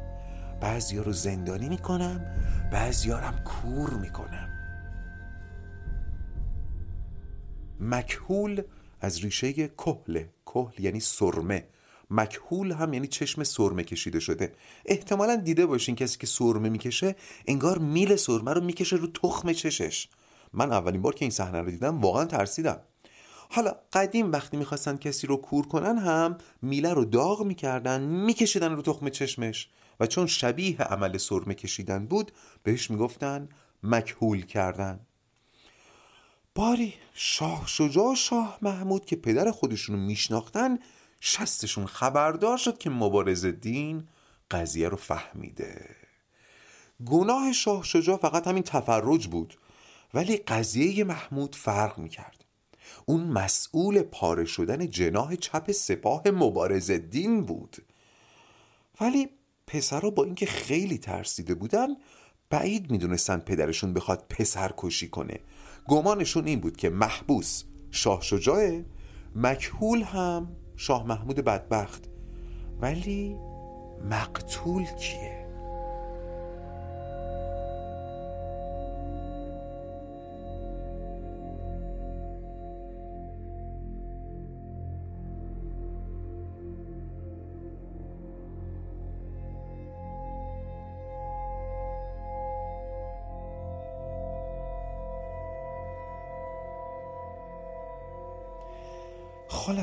بعضیا 0.62 1.02
رو 1.02 1.12
زندانی 1.12 1.70
می‌کنم 1.70 2.26
بعضیا 2.72 3.18
هم 3.18 3.34
کور 3.44 3.90
می‌کنم. 3.94 4.50
مکهول 7.80 8.62
از 9.04 9.20
ریشه 9.20 9.54
کهله 9.54 10.30
کهل 10.46 10.80
یعنی 10.80 11.00
سرمه. 11.00 11.68
مکهول 12.10 12.72
هم 12.72 12.94
یعنی 12.94 13.08
چشم 13.08 13.44
سرمه 13.44 13.84
کشیده 13.84 14.20
شده. 14.20 14.54
احتمالا 14.86 15.36
دیده 15.36 15.66
باشین 15.66 15.96
کسی 15.96 16.18
که 16.18 16.28
سرمه 16.28 16.70
می‌کشه 16.70 17.16
انگار 17.48 17.78
میل 17.78 18.16
سرمه 18.16 18.54
رو 18.54 18.62
می‌کشه 18.62 18.96
رو 18.96 19.08
تخم 19.08 19.54
چشش. 19.54 20.08
من 20.54 20.72
اولین 20.72 21.02
بار 21.02 21.16
که 21.16 21.26
این 21.26 21.32
صحنه 21.32 21.62
رو 21.62 21.72
دیدم 21.72 22.02
واقعا 22.02 22.26
ترسیدم. 22.26 22.80
حالا 23.50 23.76
قدیم 23.94 24.32
وقتی 24.32 24.58
می‌خواستن 24.58 24.98
کسی 24.98 25.28
رو 25.28 25.38
کور 25.38 25.68
کنن 25.68 25.98
هم 25.98 26.38
میله 26.62 26.94
رو 26.94 27.06
داغ 27.06 27.44
می‌کردن 27.44 28.02
میکشیدن 28.02 28.72
رو 28.72 28.82
تخم 28.82 29.10
چشمش. 29.10 29.70
و 30.00 30.08
چون 30.08 30.28
شبیه 30.28 30.82
عمل 30.82 31.18
سرمه 31.18 31.54
کشیدن 31.54 32.06
بود 32.06 32.32
بهش 32.64 32.92
می‌گفتن 32.92 33.50
مکهول 33.84 34.42
کردن. 34.42 35.00
باری 36.56 36.94
شاه 37.14 37.64
شجاع 37.68 38.16
شاه 38.16 38.58
محمود 38.62 39.06
که 39.06 39.16
پدر 39.16 39.52
خودشونو 39.52 39.98
میشناختن 40.00 40.80
شستشون 41.22 41.86
خبردار 41.86 42.58
شد 42.58 42.78
که 42.78 42.90
مبارز 42.90 43.46
دین 43.46 44.08
قضیه 44.52 44.90
رو 44.90 44.98
فهمیده. 44.98 45.96
گناه 47.06 47.52
شاه 47.52 47.84
شجاع 47.84 48.18
فقط 48.18 48.48
همین 48.48 48.64
تفرج 48.64 49.28
بود 49.28 49.58
ولی 50.14 50.38
قضیه 50.38 51.04
محمود 51.04 51.56
فرق 51.56 51.98
می‌کرد. 51.98 52.46
اون 53.06 53.24
مسئول 53.24 54.02
پاره 54.02 54.46
شدن 54.46 54.88
جناه 54.88 55.36
چپ 55.36 55.72
سپاه 55.72 56.24
مبارز 56.28 56.92
دین 56.92 57.44
بود. 57.44 57.78
ولی 59.02 59.30
پسرها 59.68 60.10
با 60.10 60.24
اینکه 60.24 60.46
خیلی 60.46 60.98
ترسیده 60.98 61.56
بودن 61.56 61.88
بعید 62.50 62.92
می‌دونستن 62.92 63.38
پدرشون 63.40 63.94
بخواد 63.94 64.26
پسر 64.30 64.72
کشی 64.78 65.08
کنه. 65.08 65.40
گمانشون 65.88 66.46
این 66.46 66.60
بود 66.60 66.78
که 66.78 66.90
محبوس 66.90 67.64
شاه 67.92 68.22
شجاعه 68.22 68.86
مکهول 69.36 70.02
هم 70.02 70.48
شاه 70.76 71.08
محمود 71.08 71.36
بدبخت. 71.36 72.10
ولی 72.82 73.36
مقتول 74.10 74.84
کیه؟ 74.86 75.43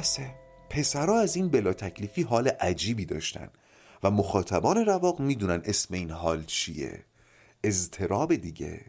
خلاصه 0.00 0.35
پسرها 0.71 1.21
از 1.21 1.37
این 1.37 1.49
بلا 1.49 1.73
تکلیفی 1.73 2.23
حال 2.23 2.49
عجیبی 2.49 3.04
داشتن 3.04 3.50
و 4.02 4.11
مخاطبان 4.11 4.87
رواق 4.87 5.21
می‌دونن 5.21 5.62
اسم 5.64 5.95
این 5.95 6.11
حال 6.11 6.45
چیه. 6.45 7.04
اضطراب 7.64 8.35
دیگه. 8.35 8.85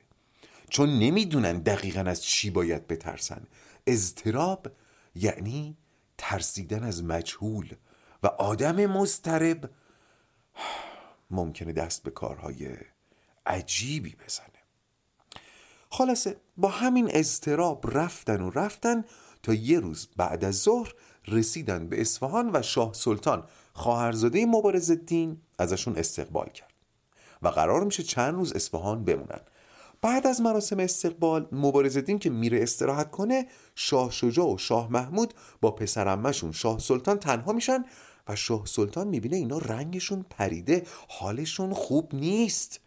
چون 0.69 0.89
نمی‌دونن 0.89 1.59
دقیقا 1.59 2.01
از 2.01 2.23
چی 2.23 2.49
باید 2.49 2.87
بترسن. 2.87 3.47
اضطراب 3.87 4.67
یعنی 5.15 5.77
ترسیدن 6.17 6.83
از 6.83 7.03
مجهول 7.03 7.75
و 8.23 8.27
آدم 8.27 8.85
مضطرب. 8.85 9.69
ممکنه 11.31 11.73
دست 11.73 12.03
به 12.03 12.11
کارهای 12.11 12.69
عجیبی 13.45 14.15
بزنه. 14.25 14.47
خلاصه 15.89 16.35
با 16.57 16.69
همین 16.69 17.09
اضطراب 17.11 17.97
رفتن 17.97 18.41
و 18.41 18.49
رفتن 18.49 19.03
تا 19.43 19.53
یه 19.53 19.79
روز 19.79 20.07
بعد 20.17 20.45
از 20.45 20.55
ظهر 20.61 20.93
رسیدن 21.27 21.87
به 21.87 22.01
اصفهان 22.01 22.49
و 22.53 22.61
شاه 22.61 22.93
سلطان 22.93 23.43
خواهرزاده 23.73 24.45
مبارز 24.45 24.89
الدین 24.89 25.37
ازشون 25.59 25.97
استقبال 25.97 26.49
کرد 26.49 26.73
و 27.41 27.47
قرار 27.47 27.83
میشه 27.83 28.03
چند 28.03 28.33
روز 28.33 28.53
اصفهان 28.53 29.03
بمونن 29.03 29.41
بعد 30.01 30.27
از 30.27 30.41
مراسم 30.41 30.79
استقبال 30.79 31.47
مبارز 31.51 31.97
الدین 31.97 32.19
که 32.19 32.29
میره 32.29 32.63
استراحت 32.63 33.11
کنه 33.11 33.47
شاه 33.75 34.11
شجاع 34.11 34.53
و 34.53 34.57
شاه 34.57 34.91
محمود 34.91 35.33
با 35.61 35.71
پسرمشون 35.71 36.51
شاه 36.51 36.79
سلطان 36.79 37.17
تنها 37.17 37.53
میشن 37.53 37.85
و 38.27 38.35
شاه 38.35 38.65
سلطان 38.65 39.07
می‌بینه 39.07 39.37
اینا 39.37 39.57
رنگشون 39.57 40.25
پریده 40.29 40.83
حالشون 41.09 41.73
خوب 41.73 42.15
نیست 42.15 42.79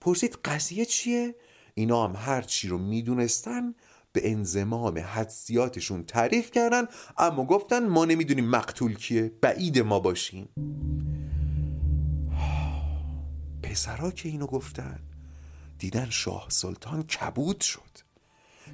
پرسید 0.00 0.38
قضیه 0.44 0.84
چیه؟ 0.84 1.34
اینا 1.74 2.04
هم 2.04 2.16
هر 2.16 2.42
چی 2.42 2.68
رو 2.68 2.78
می‌دونستن 2.78 3.74
به 4.12 4.30
انزمام 4.30 4.98
حدسیاتشون 4.98 6.04
تعریف 6.04 6.50
کردن 6.50 6.84
اما 7.18 7.44
گفتن 7.44 7.88
ما 7.88 8.04
نمی‌دونیم 8.04 8.50
مقتول 8.50 8.94
کیه 8.94 9.32
بعید 9.42 9.78
ما 9.78 10.00
باشیم. 10.00 10.48
پسرا 13.62 14.10
که 14.10 14.28
اینو 14.28 14.46
گفتن 14.46 14.98
دیدن 15.78 16.10
شاه 16.10 16.46
سلطان 16.48 17.02
کبود 17.02 17.60
شد. 17.60 18.10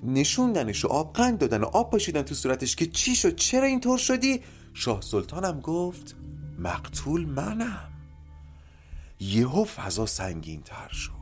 نشوندنش 0.03 0.85
و 0.85 0.89
آب 0.89 1.13
قند 1.13 1.39
دادن 1.39 1.61
و 1.61 1.65
آب 1.65 1.91
پاشیدن 1.91 2.23
تو 2.23 2.35
صورتش 2.35 2.77
که 2.77 2.87
چی 2.87 3.17
شد 3.17 3.37
چرا 3.37 3.67
اینطور 3.67 3.99
شدی؟ 3.99 4.43
شاه 4.75 5.01
سلطانم 5.01 5.61
گفت 5.61 6.17
مقتول 6.59 7.27
منم. 7.27 7.93
یهو 9.21 9.65
فضا 9.65 10.07
سنگین 10.07 10.63
تر 10.63 10.89
شد. 10.89 11.13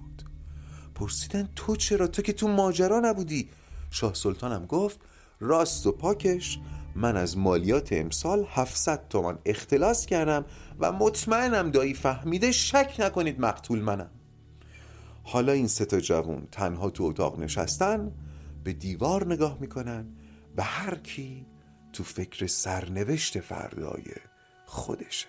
پرسیدن 0.94 1.48
تو 1.56 1.76
چرا؟ 1.76 2.06
تو 2.06 2.22
که 2.22 2.32
تو 2.32 2.48
ماجرا 2.48 3.00
نبودی. 3.00 3.50
شاه 3.94 4.14
سلطانم 4.14 4.66
گفت 4.66 5.00
راست 5.40 5.86
و 5.86 5.92
پاکش 5.92 6.58
من 6.94 7.16
از 7.16 7.38
مالیات 7.38 7.92
امسال 7.92 8.46
700 8.48 9.08
تومان 9.08 9.38
اختلاس 9.44 10.06
کردم 10.06 10.44
و 10.78 10.92
مطمئنم 10.92 11.70
دایی 11.70 11.94
فهمیده 11.94 12.52
شک 12.52 12.96
نکنید 12.98 13.40
مقتول 13.40 13.80
منم. 13.80 14.10
حالا 15.22 15.52
این 15.52 15.66
سه 15.66 15.84
تا 15.84 16.00
جوون 16.00 16.48
تنها 16.52 16.90
تو 16.90 17.04
اتاق 17.04 17.40
نشستن 17.40 18.12
به 18.64 18.72
دیوار 18.72 19.26
نگاه 19.26 19.58
می‌کنن 19.60 20.06
و 20.56 20.62
هر 20.62 20.94
کی 20.94 21.46
تو 21.92 22.04
فکر 22.04 22.46
سرنوشت 22.46 23.40
فردای 23.40 24.04
خودشه. 24.66 25.26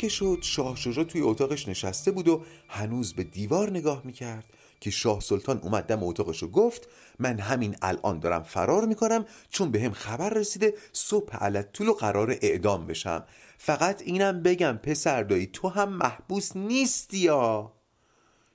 که 0.00 0.08
شد 0.08 0.38
شاه 0.42 0.76
شجا 0.76 1.04
توی 1.04 1.20
اتاقش 1.20 1.68
نشسته 1.68 2.10
بود 2.10 2.28
و 2.28 2.44
هنوز 2.68 3.14
به 3.14 3.24
دیوار 3.24 3.70
نگاه 3.70 4.02
می‌کرد 4.04 4.44
که 4.80 4.90
شاه 4.90 5.20
سلطان 5.20 5.58
اومد 5.58 5.84
دم 5.84 6.04
اتاقش 6.04 6.42
و 6.42 6.48
گفت 6.48 6.88
من 7.18 7.38
همین 7.38 7.76
الان 7.82 8.18
دارم 8.18 8.42
فرار 8.42 8.86
می‌کنم 8.86 9.24
چون 9.50 9.70
به 9.70 9.80
هم 9.82 9.92
خبر 9.92 10.30
رسیده 10.30 10.74
صبح 10.92 11.36
علت 11.36 11.72
طول 11.72 11.88
و 11.88 11.92
قرار 11.92 12.30
اعدام 12.42 12.86
بشم. 12.86 13.24
فقط 13.58 14.02
اینم 14.02 14.42
بگم 14.42 14.80
پسر 14.82 15.22
دایی 15.22 15.46
تو 15.46 15.68
هم 15.68 15.92
محبوس 15.92 16.56
نیستی 16.56 17.18
یا؟ 17.18 17.72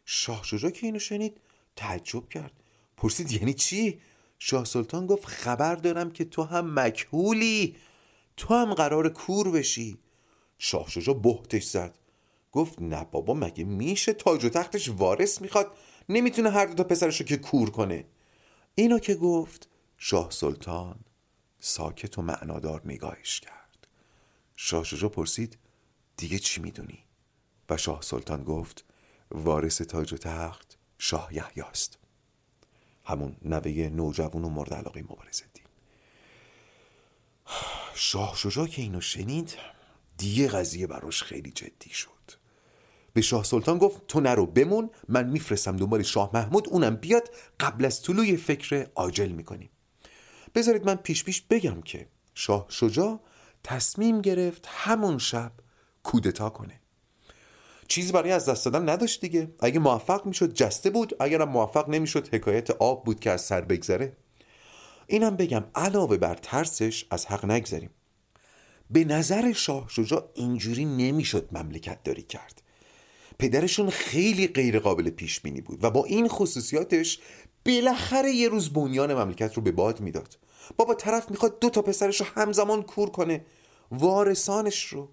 شاه 0.05 0.43
شجا 0.43 0.69
که 0.69 0.87
اینو 0.87 0.99
شنید 0.99 1.37
تعجب 1.75 2.29
کرد. 2.29 2.51
پرسید 2.97 3.31
یعنی 3.31 3.53
چی؟ 3.53 3.99
شاه 4.39 4.65
سلطان 4.65 5.05
گفت 5.07 5.25
خبر 5.25 5.75
دارم 5.75 6.11
که 6.11 6.25
تو 6.25 6.43
هم 6.43 6.79
مکهولی 6.79 7.75
تو 8.37 8.53
هم 8.53 8.73
قرار 8.73 9.09
کور 9.09 9.51
بشی. 9.51 10.04
شاه 10.57 10.89
شجا 10.89 11.13
بهتش 11.13 11.63
زد. 11.63 11.97
گفت 12.51 12.81
نه 12.81 13.03
بابا 13.03 13.33
مگه 13.33 13.63
میشه 13.63 14.13
تاج 14.13 14.45
و 14.45 14.49
تختش 14.49 14.89
وارث 14.89 15.41
می‌خواد؟ 15.41 15.77
نمی‌تونه 16.09 16.49
هر 16.49 16.65
دو 16.65 16.73
تا 16.73 16.83
پسرشو 16.83 17.23
که 17.23 17.37
کور 17.37 17.69
کنه. 17.69 18.05
اینو 18.75 18.99
که 18.99 19.15
گفت 19.15 19.69
شاه 19.97 20.31
سلطان 20.31 20.99
ساکت 21.59 22.17
و 22.17 22.21
معنادار 22.21 22.81
نگاهش 22.85 23.39
کرد. 23.39 23.87
شاه 24.55 24.83
شجا 24.83 25.09
پرسید 25.09 25.57
دیگه 26.17 26.39
چی 26.39 26.61
می‌دونی؟ 26.61 27.03
و 27.69 27.77
شاه 27.77 28.01
سلطان 28.01 28.43
گفت 28.43 28.85
وارث 29.31 29.81
تاج 29.81 30.13
و 30.13 30.17
تخت 30.17 30.77
شاه 30.97 31.33
یحیاست. 31.33 31.97
همون 33.05 33.35
نوه 33.41 33.71
نوجوان 33.71 34.43
و 34.43 34.49
مورد 34.49 34.73
علاقه 34.73 35.01
مبارزه 35.01 35.45
دین 35.53 35.63
شاه 37.95 38.35
شجا 38.35 38.67
که 38.67 38.81
اینو 38.81 39.01
شنید 39.01 39.57
دیگه 40.17 40.47
قضیه 40.47 40.87
براش 40.87 41.23
خیلی 41.23 41.51
جدی 41.51 41.89
شد. 41.89 42.09
به 43.13 43.21
شاه 43.21 43.43
سلطان 43.43 43.77
گفت 43.77 44.07
تو 44.07 44.19
نرو 44.19 44.45
بمون 44.45 44.89
من 45.09 45.29
میفرستم 45.29 45.77
دنبال 45.77 46.03
شاه 46.03 46.29
محمود 46.33 46.69
اونم 46.69 46.95
بیاد 46.95 47.29
قبل 47.59 47.85
از 47.85 48.01
طلوع 48.01 48.35
فکر 48.35 48.87
عاجل 48.95 49.29
می‌کنیم. 49.29 49.69
بذارید 50.55 50.85
من 50.85 50.95
پیش 50.95 51.23
پیش 51.23 51.41
بگم 51.41 51.81
که 51.81 52.07
شاه 52.33 52.65
شجاع 52.69 53.19
تصمیم 53.63 54.21
گرفت 54.21 54.65
همون 54.67 55.17
شب 55.17 55.51
کودتا 56.03 56.49
کنه. 56.49 56.79
چیزی 57.87 58.11
برای 58.11 58.31
از 58.31 58.45
دست 58.49 58.65
دادن 58.65 58.89
نداشت 58.89 59.21
دیگه. 59.21 59.51
اگه 59.59 59.79
موفق 59.79 60.25
می‌شد 60.25 60.53
جسته 60.53 60.89
بود 60.89 61.15
اگرم 61.19 61.49
موفق 61.49 61.89
نمی‌شد 61.89 62.33
حکایت 62.33 62.71
آب 62.71 63.03
بود 63.03 63.19
که 63.19 63.31
از 63.31 63.41
سر 63.41 63.61
بگذره. 63.61 64.17
اینم 65.07 65.35
بگم 65.35 65.63
علاوه 65.75 66.17
بر 66.17 66.35
ترسش 66.35 67.05
از 67.11 67.25
حق 67.25 67.45
نگذریم. 67.45 67.89
به 68.89 69.03
نظر 69.05 69.53
شاه 69.53 69.85
شجاع 69.89 70.29
اینجوری 70.33 70.85
نمی‌شد 70.85 71.49
مملکت 71.51 72.03
داری 72.03 72.21
کرد. 72.21 72.61
پدرشون 73.39 73.89
خیلی 73.89 74.47
غیر 74.47 74.79
قابل 74.79 75.09
پیش 75.09 75.39
بینی 75.39 75.61
بود 75.61 75.83
و 75.83 75.91
با 75.91 76.05
این 76.05 76.27
خصوصیاتش 76.27 77.19
بالاخره 77.65 78.31
یه 78.31 78.49
روز 78.49 78.73
بنیان 78.73 79.13
مملکت 79.13 79.53
رو 79.53 79.61
به 79.61 79.71
باد 79.71 79.99
می‌داد. 79.99 80.37
بابا 80.77 80.93
طرف 80.93 81.31
می‌خواد 81.31 81.59
دو 81.59 81.69
تا 81.69 81.81
پسرش 81.81 82.21
رو 82.21 82.27
همزمان 82.35 82.81
کور 82.81 83.09
کنه. 83.09 83.45
وارثانش 83.91 84.85
رو. 84.85 85.09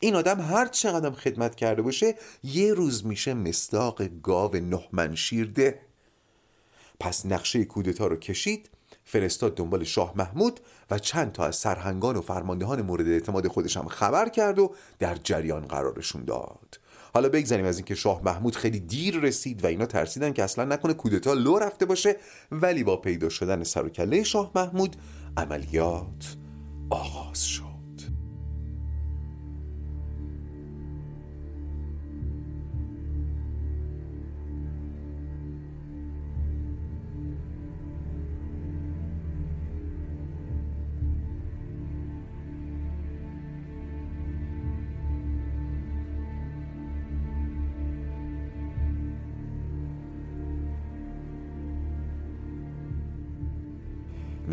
این 0.00 0.14
آدم 0.14 0.40
هر 0.40 0.66
چقدر 0.66 1.10
خدمت 1.10 1.54
کرده 1.54 1.82
باشه 1.82 2.14
یه 2.44 2.74
روز 2.74 3.06
میشه 3.06 3.34
مستاق 3.34 4.02
گاو 4.22 4.56
نه 4.56 5.14
شیرده 5.14 5.80
پس 7.00 7.26
نقشه 7.26 7.64
کودتا 7.64 8.06
رو 8.06 8.16
کشید 8.16 8.70
فرستاد 9.04 9.56
دنبال 9.56 9.84
شاه 9.84 10.12
محمود 10.16 10.60
و 10.90 10.98
چند 10.98 11.32
تا 11.32 11.44
از 11.44 11.56
سرهنگان 11.56 12.16
و 12.16 12.20
فرماندهان 12.20 12.82
مورد 12.82 13.08
اعتماد 13.08 13.48
خودش 13.48 13.76
هم 13.76 13.88
خبر 13.88 14.28
کرد 14.28 14.58
و 14.58 14.74
در 14.98 15.14
جریان 15.14 15.66
قرارشون 15.66 16.24
داد. 16.24 16.78
حالا 17.14 17.28
بگذاریم 17.28 17.64
از 17.66 17.76
اینکه 17.76 17.94
شاه 17.94 18.22
محمود 18.24 18.56
خیلی 18.56 18.80
دیر 18.80 19.20
رسید 19.20 19.64
و 19.64 19.66
اینا 19.66 19.86
ترسیدن 19.86 20.32
که 20.32 20.42
اصلا 20.42 20.64
نکنه 20.64 20.94
کودتا 20.94 21.32
لو 21.32 21.58
رفته 21.58 21.86
باشه 21.86 22.16
ولی 22.52 22.84
با 22.84 22.96
پیدا 22.96 23.28
شدن 23.28 23.64
سر 23.64 23.84
و 23.84 23.88
کله 23.88 24.22
شاه 24.22 24.50
محمود 24.54 24.96
عملیات 25.36 26.36
آغاز 26.90 27.44
شد. 27.44 27.71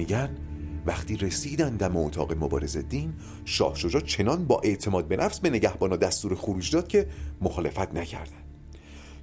میگن 0.10 0.30
وقتی 0.86 1.18
رسیدن 1.18 1.76
دم 1.76 1.98
اتاق 1.98 2.34
مبارز 2.44 2.78
دین 2.78 3.14
شاه 3.46 3.76
شجاع 3.76 4.02
چنان 4.02 4.46
با 4.46 4.62
اعتماد 4.64 5.08
به 5.08 5.18
نفس 5.18 5.40
به 5.40 5.50
نگهبانا 5.50 5.96
دستور 5.96 6.36
خروج 6.36 6.72
داد 6.72 6.88
که 6.88 7.08
مخالفت 7.42 7.96
نکردن. 7.96 8.44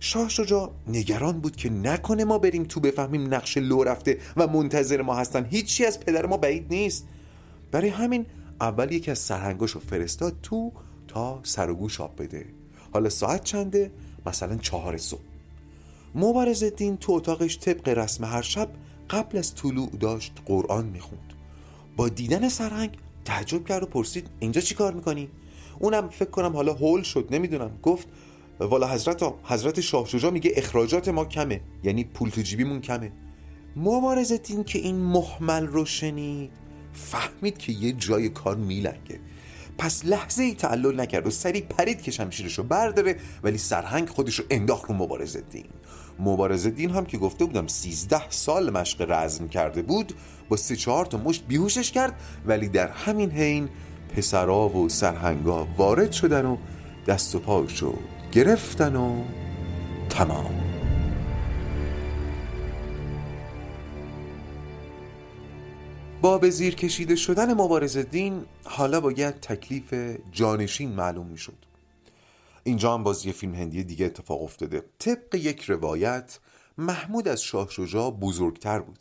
شاه 0.01 0.29
شجاع 0.29 0.71
نگران 0.89 1.41
بود 1.41 1.57
که 1.57 1.71
نکنه 1.71 2.25
ما 2.25 2.39
بریم 2.39 2.65
تو 2.65 2.81
بفهمیم 2.81 3.35
نقش 3.35 3.59
لو 3.59 3.85
رفته 3.85 4.19
و 4.37 4.47
منتظر 4.47 5.03
ما 5.03 5.15
هستن. 5.15 5.45
هیچی 5.45 5.85
از 5.85 6.01
پدر 6.01 6.27
ما 6.27 6.37
بعید 6.37 6.67
نیست. 6.71 7.07
برای 7.71 7.89
همین 7.89 8.27
اول 8.61 8.93
یکی 8.93 9.11
از 9.11 9.19
سرهنگاشو 9.19 9.81
فرستاد 9.81 10.37
تو 10.43 10.73
تا 11.09 11.41
سر 11.43 11.71
و 11.71 11.75
گوش 11.75 12.01
آب 12.01 12.23
بده. 12.23 12.47
حالا 12.93 13.09
ساعت 13.09 13.45
چنده؟ 13.45 13.91
مثلا 14.27 14.57
چهار 14.57 14.97
صبح. 14.97 15.21
مبارز 16.15 16.65
دین 16.65 16.97
تو 16.97 17.13
اتاقش 17.13 17.59
طبق 17.59 17.89
رسم 17.89 18.25
هر 18.25 18.43
شب 18.43 18.69
قبل 19.11 19.39
از 19.39 19.55
طلوع 19.55 19.91
داشت 20.01 20.33
قرآن 20.47 20.87
می‌خوند. 20.87 21.33
با 21.97 22.09
دیدن 22.09 22.49
سرهنگ 22.49 22.91
تعجب 23.25 23.65
کرد 23.65 23.83
و 23.83 23.87
پرسید 23.87 24.29
اینجا 24.41 24.61
چی 24.61 24.75
کار 24.75 24.93
می‌کنی؟ 24.93 25.29
اونم 25.79 26.09
فکر 26.09 26.31
کنم 26.31 26.53
حالا 26.53 26.75
هول 26.75 27.03
شد 27.03 27.29
نمی‌دونم. 27.31 27.71
گفت 27.83 28.09
والا 28.61 28.89
حضرت 28.89 29.35
حضرت 29.45 29.81
شاه 29.81 30.07
شجا 30.07 30.31
میگه 30.31 30.53
اخراجات 30.57 31.09
ما 31.09 31.25
کمه 31.25 31.61
یعنی 31.85 32.05
پول 32.05 32.31
تو 32.31 32.41
جیبیمون 32.41 32.81
کمه. 32.81 33.13
مبارزتین 33.77 34.65
که 34.65 34.79
این 34.79 34.97
محمل 34.97 35.67
رو 35.67 35.85
شنید 35.85 36.51
فهمید 36.93 37.59
که 37.59 37.73
یه 37.73 37.93
جای 37.93 38.29
کار 38.29 38.57
میلنگه. 38.57 39.21
پس 39.79 40.05
لحظه 40.05 40.43
ای 40.43 40.55
تعلل 40.55 41.01
نکرد 41.01 41.27
و 41.27 41.31
سری 41.31 41.61
پرید 41.61 42.03
که 42.03 42.11
شمشیرش 42.11 42.61
برداره 42.61 43.17
ولی 43.43 43.59
سرهنگ 43.59 44.09
خودش 44.09 44.35
رو 44.35 44.45
انداخت 44.51 44.85
رو 44.85 44.95
مبارزه 44.95 45.41
دین 45.41 45.67
مبارزه 46.19 46.71
دین 46.71 46.91
هم 46.91 47.05
که 47.05 47.19
گفته 47.19 47.45
بودم 47.45 47.67
سیزده 47.67 48.31
سال 48.31 48.71
مشق 48.71 49.11
رزم 49.11 49.49
کرده 49.49 49.83
بود 49.83 50.13
با 50.49 50.57
سه 50.57 50.77
چهار 50.77 51.07
تا 51.07 51.19
مشت 51.19 51.45
بیهوشش 51.49 51.93
کرد 51.93 52.21
ولی 52.47 52.69
در 52.69 52.89
همین 52.89 53.31
حین 53.31 53.69
پسرا 54.17 54.69
و 54.69 54.89
سرهنگا 54.89 55.69
وارد 55.77 56.13
شدن 56.13 56.45
و 56.47 56.57
دست 57.07 57.35
و 57.35 57.39
پاشو 57.39 57.95
گرفتن 58.33 58.97
و 58.97 59.25
تمام. 60.09 60.67
با 66.23 66.39
به 66.39 66.51
زیر 66.51 66.75
کشیده 66.75 67.17
شدن 67.17 67.55
مبارز 67.55 67.97
دین 67.97 68.45
حالا 68.65 69.01
باید 69.01 69.41
تکلیف 69.41 69.95
جانشین 70.33 70.93
معلوم 70.93 71.27
می‌شد. 71.27 71.66
اینجا 72.67 72.95
هم 72.95 73.03
باز 73.03 73.27
یه 73.27 73.33
فیلم 73.33 73.55
هندی 73.55 73.85
دیگه 73.85 74.07
اتفاق 74.07 74.43
افتاده. 74.43 74.83
طبق 74.99 75.35
یک 75.35 75.63
روایت 75.63 76.39
محمود 76.79 77.29
از 77.29 77.43
شاه 77.43 77.71
شجاع 77.71 78.11
بزرگتر 78.11 78.79
بود. 78.79 78.99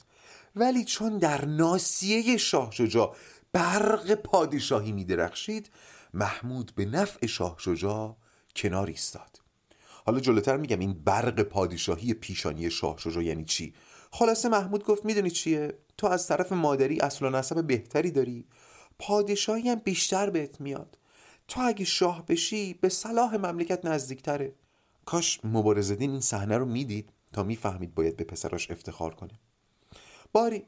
ولی 0.56 0.84
چون 0.84 1.18
در 1.18 1.46
ناسیه 1.46 2.38
شاه 2.38 2.72
شجاع 2.72 3.16
برق 3.54 4.14
پادشاهی 4.14 4.92
میدرخشید 4.92 5.70
محمود 6.14 6.72
به 6.76 6.86
نفع 6.86 7.26
شاه 7.26 7.56
شجاع 7.60 8.16
کنار 8.56 8.88
ایستاد. 8.88 9.42
حالا 10.06 10.20
جلوتر 10.20 10.58
میگم 10.58 10.80
این 10.80 10.94
برق 10.94 11.42
پادشاهی 11.42 12.14
پیشانی 12.14 12.70
شاه 12.70 12.98
شجاع 12.98 13.24
یعنی 13.24 13.46
چی؟ 13.46 13.74
خلاصه 14.12 14.50
محمود 14.50 14.84
گفت 14.84 15.06
می‌دونی 15.06 15.32
چیه؟ 15.32 15.74
تو 15.98 16.08
از 16.08 16.28
طرف 16.28 16.52
مادری 16.52 17.00
اصل 17.00 17.26
و 17.26 17.30
نسب 17.30 17.68
بهتری 17.68 18.12
داری. 18.12 18.46
پادشاهی 19.00 19.70
هم 19.70 19.76
بیشتر 19.76 20.30
بهت 20.30 20.62
میاد. 20.62 20.98
تو 21.48 21.62
اگه 21.62 21.86
شاه 21.86 22.26
بشی 22.26 22.74
به 22.74 22.90
صلاح 22.90 23.36
مملکت 23.36 23.86
نزدیکتره. 23.86 24.54
کاش 25.06 25.40
مبارزدین 25.44 26.12
این 26.12 26.22
صحنه 26.22 26.58
رو 26.58 26.66
می‌دید 26.66 27.10
تا 27.34 27.44
می‌فهمید 27.44 27.96
باید 27.96 28.18
به 28.18 28.24
پسراش 28.24 28.72
افتخار 28.72 29.16
کنه. 29.16 29.40
باری 30.34 30.64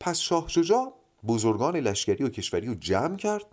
پس 0.00 0.18
شاه 0.18 0.48
شجاع 0.48 0.94
بزرگان 1.26 1.76
لشکری 1.76 2.24
و 2.24 2.28
کشوری 2.28 2.66
رو 2.66 2.74
جمع 2.74 3.16
کرد 3.16 3.46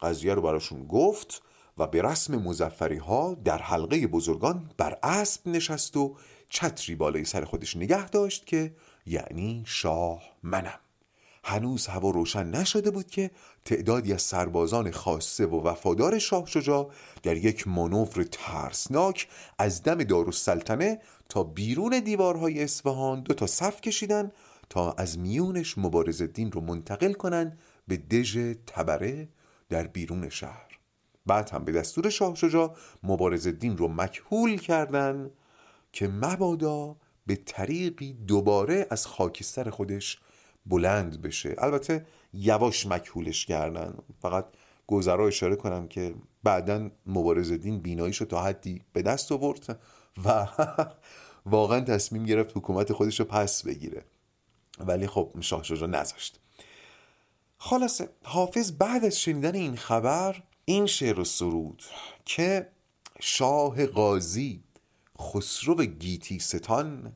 قضیه 0.00 0.34
رو 0.34 0.42
براشون 0.42 0.86
گفت 0.86 1.42
و 1.78 1.86
به 1.86 2.02
رسم 2.02 2.36
مزفری 2.36 2.96
ها 2.96 3.34
در 3.34 3.58
حلقه 3.58 4.06
بزرگان 4.06 4.70
بر 4.76 4.98
اسب 5.02 5.48
نشست 5.48 5.96
و 5.96 6.16
چتری 6.48 6.94
بالای 6.94 7.24
سر 7.24 7.44
خودش 7.44 7.76
نگه 7.76 8.08
داشت 8.08 8.46
که 8.46 8.74
یعنی 9.06 9.62
شاه 9.66 10.22
منم. 10.42 10.80
هنوز 11.44 11.86
هوا 11.86 12.10
روشن 12.10 12.46
نشده 12.46 12.90
بود 12.90 13.06
که 13.06 13.30
تعدادی 13.64 14.12
از 14.12 14.22
سربازان 14.22 14.90
خاصه 14.90 15.46
و 15.46 15.68
وفادار 15.68 16.18
شاه 16.18 16.46
شجاع 16.46 16.90
در 17.22 17.36
یک 17.36 17.68
مانور 17.68 18.22
ترسناک 18.30 19.28
از 19.58 19.82
دم 19.82 20.04
دارالسلطنه 20.04 21.00
تا 21.28 21.42
بیرون 21.42 22.00
دیوارهای 22.00 22.62
اصفهان 22.62 23.20
دو 23.20 23.34
تا 23.34 23.46
صف 23.46 23.80
کشیدن 23.80 24.32
تا 24.70 24.92
از 24.92 25.18
میونش 25.18 25.78
مبارز 25.78 26.22
دین 26.22 26.52
رو 26.52 26.60
منتقل 26.60 27.12
کنن 27.12 27.58
به 27.88 27.96
دژ 27.96 28.38
تبره 28.66 29.28
در 29.68 29.86
بیرون 29.86 30.28
شهر. 30.28 30.78
بعد 31.26 31.50
هم 31.50 31.64
به 31.64 31.72
دستور 31.72 32.10
شاه 32.10 32.34
شجاع 32.34 32.76
مبارز 33.02 33.48
دین 33.48 33.76
رو 33.76 33.88
مکهول 33.88 34.58
کردن 34.58 35.30
که 35.92 36.08
مبادا 36.08 36.96
به 37.26 37.36
طریقی 37.36 38.12
دوباره 38.12 38.86
از 38.90 39.06
خاکستر 39.06 39.70
خودش 39.70 40.20
بلند 40.66 41.22
بشه. 41.22 41.54
البته 41.58 42.06
یواش 42.32 42.86
مکهولش 42.86 43.46
کردن. 43.46 43.94
فقط 44.22 44.46
گذرا 44.86 45.26
اشاره 45.26 45.56
کنم 45.56 45.88
که 45.88 46.14
بعدا 46.42 46.90
مبارز 47.06 47.52
دین 47.52 47.80
بیناییش 47.80 48.16
رو 48.16 48.26
تا 48.26 48.42
حدی 48.42 48.82
به 48.92 49.02
دست 49.02 49.32
آورد 49.32 49.78
و 50.24 50.48
واقعا 51.46 51.80
تصمیم 51.80 52.24
گرفت 52.24 52.56
حکومت 52.56 52.92
خودش 52.92 53.20
رو 53.20 53.26
پس 53.26 53.62
بگیره. 53.62 54.04
ولی 54.78 55.06
خب 55.06 55.34
شاه 55.40 55.62
شجاع 55.62 55.88
نذاشت. 55.88 56.40
خلاصه 57.58 58.08
حافظ 58.24 58.72
بعد 58.72 59.04
از 59.04 59.20
شنیدن 59.20 59.54
این 59.54 59.76
خبر 59.76 60.42
این 60.64 60.86
شعر 60.86 61.20
و 61.20 61.24
سرود 61.24 61.82
که 62.24 62.68
شاه 63.20 63.86
قاضی 63.86 64.62
خسرو 65.20 65.84
گیتی 65.84 66.38
ستان 66.38 67.12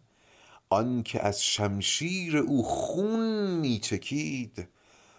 آن 0.69 1.03
که 1.03 1.23
از 1.23 1.45
شمشیر 1.45 2.37
او 2.37 2.63
خون 2.63 3.51
میچکید 3.59 4.69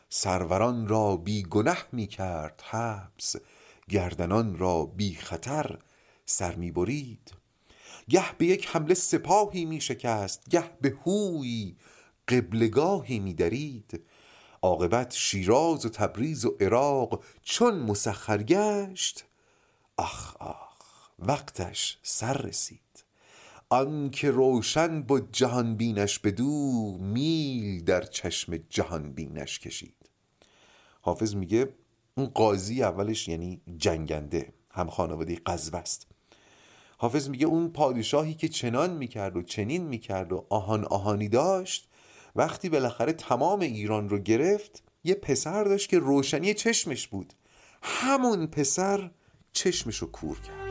سروران 0.10 0.88
را 0.88 1.18
بی 1.18 1.44
گنه 1.44 1.78
می 1.92 2.08
کرد 2.08 2.64
حبس 2.70 3.36
گردنان 3.90 4.58
را 4.58 4.86
بی 4.86 5.16
خطر 5.16 5.80
سر 6.26 6.56
می 6.56 6.72
برید 6.72 7.32
گه 8.10 8.34
به 8.38 8.46
یک 8.46 8.68
حمله 8.68 8.94
سپاهی 8.94 9.66
می 9.66 9.82
شکست 9.82 10.50
گه 10.50 10.72
به 10.82 10.98
هوی 11.06 11.76
قبلگاهی 12.28 13.20
می 13.20 13.34
درید 13.34 14.06
عاقبت 14.62 15.14
شیراز 15.14 15.86
و 15.86 15.90
تبریز 15.90 16.46
و 16.46 16.58
عراق 16.60 17.24
چون 17.44 17.80
مسخر 17.80 18.44
گشت 18.44 19.26
آخ 19.98 20.36
آخ 20.38 20.68
وقتش 21.20 21.98
سر 22.04 22.34
رسید. 22.34 22.87
آن 23.70 24.10
که 24.10 24.32
روشن 24.32 25.02
بود 25.02 25.30
جهان 25.32 25.76
بینش 25.76 26.20
بدو 26.20 26.98
میل 27.02 27.84
در 27.84 28.02
چشم 28.02 28.58
جهان 28.58 29.12
بینش 29.12 29.60
کشید. 29.60 30.10
حافظ 31.02 31.36
میگه 31.36 31.70
اون 32.18 32.26
قاضی 32.26 32.84
اولش 32.84 33.28
یعنی 33.28 33.62
جنگنده 33.78 34.54
هم 34.72 34.90
خانواده 34.90 35.36
قزوه 35.46 35.80
است. 35.80 36.08
حافظ 36.98 37.30
میگه 37.30 37.46
اون 37.46 37.70
پادشاهی 37.70 38.34
که 38.34 38.48
چنان 38.48 38.94
می‌کرد 38.94 39.38
و 39.38 39.42
چنین 39.42 39.84
می‌کرد 39.84 40.32
و 40.34 40.46
آهان 40.50 40.86
آهانی 40.86 41.30
داشت 41.30 41.90
وقتی 42.36 42.70
بالاخره 42.70 43.14
تمام 43.14 43.60
ایران 43.60 44.10
رو 44.10 44.20
گرفت 44.20 44.84
یه 45.04 45.16
پسر 45.16 45.64
داشت 45.64 45.90
که 45.90 46.00
روشنی 46.00 46.54
چشمش 46.54 47.08
بود. 47.08 47.34
همون 47.82 48.48
پسر 48.48 49.12
چشمش 49.54 49.98
رو 49.98 50.12
کور 50.12 50.40
کرد. 50.40 50.67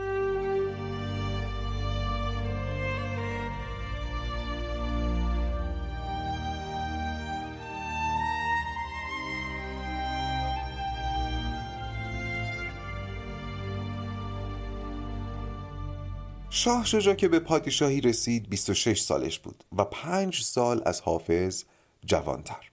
شاه 16.67 16.85
شجا 16.85 17.13
که 17.13 17.27
به 17.27 17.39
پادشاهی 17.39 18.01
رسید 18.01 18.49
26 18.49 19.01
سالش 19.01 19.39
بود 19.39 19.63
و 19.77 19.85
پنج 19.85 20.41
سال 20.41 20.81
از 20.85 21.01
حافظ 21.01 21.63
جوانتر. 22.05 22.71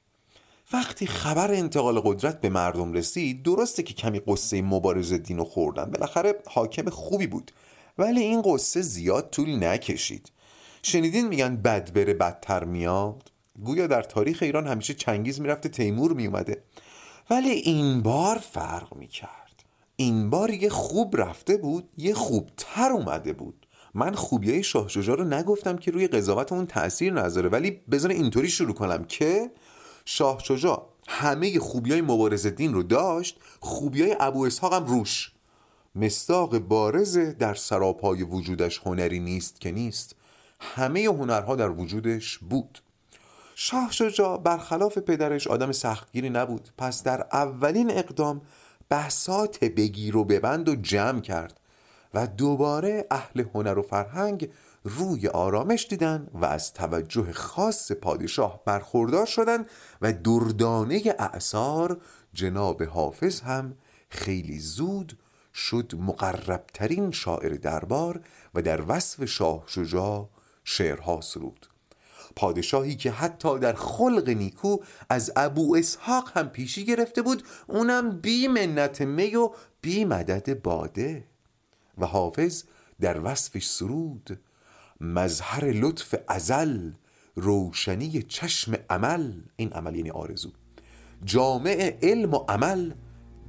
وقتی 0.73 1.07
خبر 1.07 1.51
انتقال 1.51 2.01
قدرت 2.01 2.41
به 2.41 2.49
مردم 2.49 2.93
رسید 2.93 3.43
درسته 3.43 3.83
که 3.83 3.95
کمی 3.95 4.21
قصه 4.27 4.63
مبارز 4.63 5.13
دین 5.13 5.39
رو 5.39 5.45
خوردن 5.45 5.85
بالاخره 5.85 6.35
حاکم 6.47 6.91
خوبی 6.91 7.27
بود. 7.27 7.51
ولی 7.99 8.21
این 8.21 8.43
قصه 8.43 8.83
زیاد 8.83 9.31
طول 9.31 9.65
نکشید. 9.65 10.33
شنیدین 10.83 11.29
میگن 11.29 11.57
بد 11.57 11.93
بره 11.93 12.15
بدتر 12.15 12.65
میاد؟ 12.65 13.31
گویا 13.65 13.87
در 13.87 14.03
تاریخ 14.03 14.39
ایران 14.43 14.67
همیشه 14.67 14.95
چنگیز 14.95 15.41
می‌رفته 15.41 15.69
تیمور 15.69 16.13
میومده. 16.13 16.63
ولی 17.31 17.51
این 17.51 18.03
بار 18.03 18.39
فرق 18.39 18.97
می‌کرد. 18.97 19.65
این 19.97 20.31
بار 20.31 20.51
یه 20.51 20.69
خوب 20.69 21.17
رفته 21.17 21.57
بود 21.57 21.89
یه 21.97 22.15
خوبتر 22.15 22.93
اومده 22.93 23.33
بود. 23.33 23.64
من 23.95 24.15
خوبیای 24.15 24.63
شاه 24.63 24.89
شجاع 24.89 25.17
رو 25.17 25.25
نگفتم 25.25 25.77
که 25.77 25.91
روی 25.91 26.07
قضاوت 26.07 26.53
اون 26.53 26.67
تاثیر 26.67 27.13
نذاره 27.13 27.49
ولی 27.49 27.71
بذار 27.71 28.11
اینطوری 28.11 28.49
شروع 28.49 28.75
کنم 28.75 29.05
که 29.05 29.51
شاه 30.05 30.39
شجاع 30.39 30.89
همه 31.09 31.59
خوبیای 31.59 32.01
مبارز 32.01 32.47
دین 32.47 32.75
رو 32.75 32.83
داشت 32.83 33.41
خوبیای 33.61 34.17
ابو 34.21 34.45
اسحاق 34.45 34.75
هم 34.75 34.85
روش. 34.87 35.33
مستاق 35.95 36.59
بارز 36.59 37.19
در 37.19 37.55
سراپای 37.55 38.23
وجودش 38.23 38.81
هنری 38.85 39.21
نیست 39.21 39.61
که 39.61 39.71
نیست. 39.71 40.17
همه 40.61 41.05
هنرها 41.05 41.57
در 41.57 41.71
وجودش 41.71 42.39
بود. 42.39 42.79
شاه 43.55 43.93
شجاع 43.93 44.39
برخلاف 44.39 44.99
پدرش 44.99 45.47
آدم 45.47 45.73
سختگیری 45.73 46.31
نبود. 46.31 46.69
پس 46.79 47.03
در 47.03 47.27
اولین 47.33 47.91
اقدام 47.91 48.43
بحثات 48.89 49.65
بگیر 49.65 50.17
و 50.17 50.25
ببند 50.25 50.69
و 50.69 50.75
جمع 50.75 51.21
کرد. 51.21 51.61
و 52.15 52.27
دوباره 52.27 53.07
اهل 53.11 53.45
هنر 53.55 53.79
و 53.79 53.83
فرهنگ 53.83 54.51
روی 54.85 55.29
آرامش 55.29 55.87
دیدن 55.91 56.29
و 56.35 56.45
از 56.45 56.73
توجه 56.73 57.33
خاص 57.33 57.93
پادشاه 57.93 58.61
برخوردار 58.65 59.27
شدند 59.27 59.67
و 60.03 60.13
دردانه 60.13 61.15
اعثار 61.19 62.01
جناب 62.33 62.83
حافظ 62.83 63.41
هم 63.41 63.77
خیلی 64.09 64.59
زود 64.59 65.19
شد 65.55 65.93
مقربترین 65.99 67.11
شاعر 67.11 67.55
دربار 67.55 68.21
و 68.55 68.63
در 68.63 68.83
وصف 68.89 69.25
شاه 69.25 69.65
شجاع 69.67 70.29
شعرها 70.65 71.21
سرود. 71.21 71.67
پادشاهی 72.37 72.97
که 72.97 73.11
حتی 73.11 73.59
در 73.59 73.73
خلق 73.73 74.29
نیکو 74.29 74.77
از 75.11 75.33
ابو 75.37 75.77
اسحاق 75.77 76.31
هم 76.35 76.49
پیشی 76.49 76.85
گرفته 76.85 77.23
بود 77.23 77.43
اونم 77.67 78.21
بی 78.21 78.49
منت 78.49 79.03
می 79.03 79.37
و 79.37 79.51
بی 79.81 80.05
مدد 80.05 80.63
باده. 80.63 81.25
و 81.99 82.07
حافظ 82.07 82.65
در 83.01 83.21
وصفش 83.25 83.67
سرود 83.67 84.41
مظهر 85.01 85.65
لطف 85.65 86.15
ازل 86.29 86.91
روشنی 87.37 88.23
چشم 88.23 88.75
عمل. 88.91 89.33
این 89.57 89.73
عمل 89.73 89.97
یعنی 89.97 90.11
آرزو. 90.11 90.51
جامع 91.25 91.99
علم 92.03 92.35
و 92.35 92.37
عمل 92.49 92.93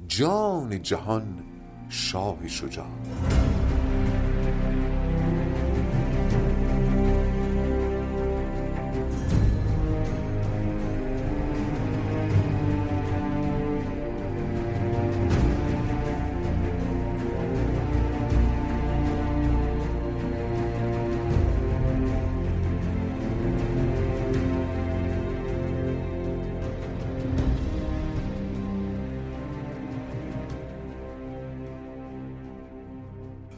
جان 0.08 0.82
جهان 0.82 1.44
شاه 1.90 2.48
شجاع. 2.48 2.88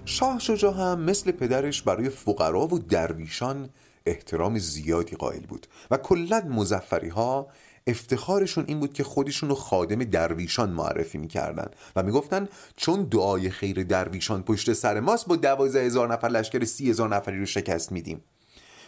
شاه 0.09 0.39
شجاع 0.39 0.73
هم 0.73 0.99
مثل 0.99 1.31
پدرش 1.31 1.81
برای 1.81 2.09
فقرا 2.09 2.67
و 2.67 2.79
درویشان 2.79 3.69
احترام 4.05 4.59
زیادی 4.59 5.15
قائل 5.15 5.39
بود 5.39 5.67
و 5.91 5.97
کلا 5.97 6.41
مزفری 6.49 7.09
ها 7.09 7.47
افتخارشون 7.87 8.65
این 8.67 8.79
بود 8.79 8.93
که 8.93 9.03
خودشون 9.03 9.49
رو 9.49 9.55
خادم 9.55 10.03
درویشان 10.03 10.69
معرفی 10.69 11.17
می‌کردن 11.17 11.67
و 11.95 12.03
می‌گفتن 12.03 12.47
چون 12.75 13.03
دعای 13.03 13.49
خیر 13.49 13.83
درویشان 13.83 14.43
پشت 14.43 14.73
سر 14.73 14.99
ماست 14.99 15.27
با 15.27 15.35
دوازه 15.35 15.79
هزار 15.79 16.13
نفر 16.13 16.27
لشکر 16.27 16.65
سی 16.65 16.89
هزار 16.89 17.15
نفری 17.15 17.39
رو 17.39 17.45
شکست 17.45 17.91
میدیم. 17.91 18.21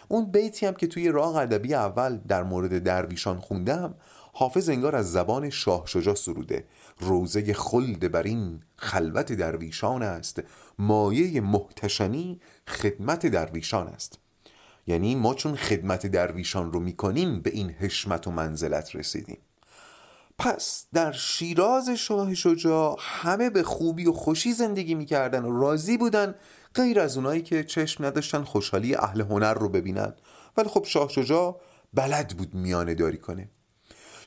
اون 0.08 0.30
بیتی 0.30 0.66
هم 0.66 0.74
که 0.74 0.86
توی 0.86 1.08
راه 1.08 1.36
ادبی 1.36 1.74
اول 1.74 2.18
در 2.28 2.42
مورد 2.42 2.78
درویشان 2.78 3.38
خوندم 3.38 3.94
حافظ 4.32 4.68
انگار 4.68 4.96
از 4.96 5.12
زبان 5.12 5.50
شاه 5.50 5.86
شجاع 5.86 6.14
سروده. 6.14 6.64
روزه 7.00 7.52
خلد 7.54 8.12
بر 8.12 8.22
این 8.22 8.60
خلوت 8.76 9.32
درویشان 9.32 10.02
است. 10.02 10.42
مایه 10.78 11.40
محتشمی 11.40 12.40
خدمت 12.68 13.26
درویشان 13.26 13.88
است. 13.88 14.18
یعنی 14.86 15.14
ما 15.14 15.34
چون 15.34 15.56
خدمت 15.56 16.06
درویشان 16.06 16.72
رو 16.72 16.80
می‌کنیم 16.80 17.40
به 17.40 17.50
این 17.50 17.70
حشمت 17.70 18.26
و 18.26 18.30
منزلت 18.30 18.96
رسیدیم. 18.96 19.38
پس 20.38 20.86
در 20.92 21.12
شیراز 21.12 21.90
شاه 21.90 22.34
شجاع 22.34 22.96
همه 23.00 23.50
به 23.50 23.62
خوبی 23.62 24.06
و 24.06 24.12
خوشی 24.12 24.52
زندگی 24.52 24.94
می‌کردن 24.94 25.44
و 25.44 25.60
راضی 25.60 25.98
بودن 25.98 26.34
غیر 26.74 27.00
از 27.00 27.16
اونایی 27.16 27.42
که 27.42 27.64
چشم 27.64 28.04
نداشتن 28.04 28.44
خوشحالی 28.44 28.94
اهل 28.94 29.20
هنر 29.20 29.54
رو 29.54 29.68
ببینن. 29.68 30.14
ولی 30.56 30.68
خب 30.68 30.84
شاه 30.84 31.08
شجاع 31.08 31.60
بلد 31.94 32.36
بود 32.36 32.54
میانه 32.54 32.94
داری 32.94 33.18
کنه. 33.18 33.50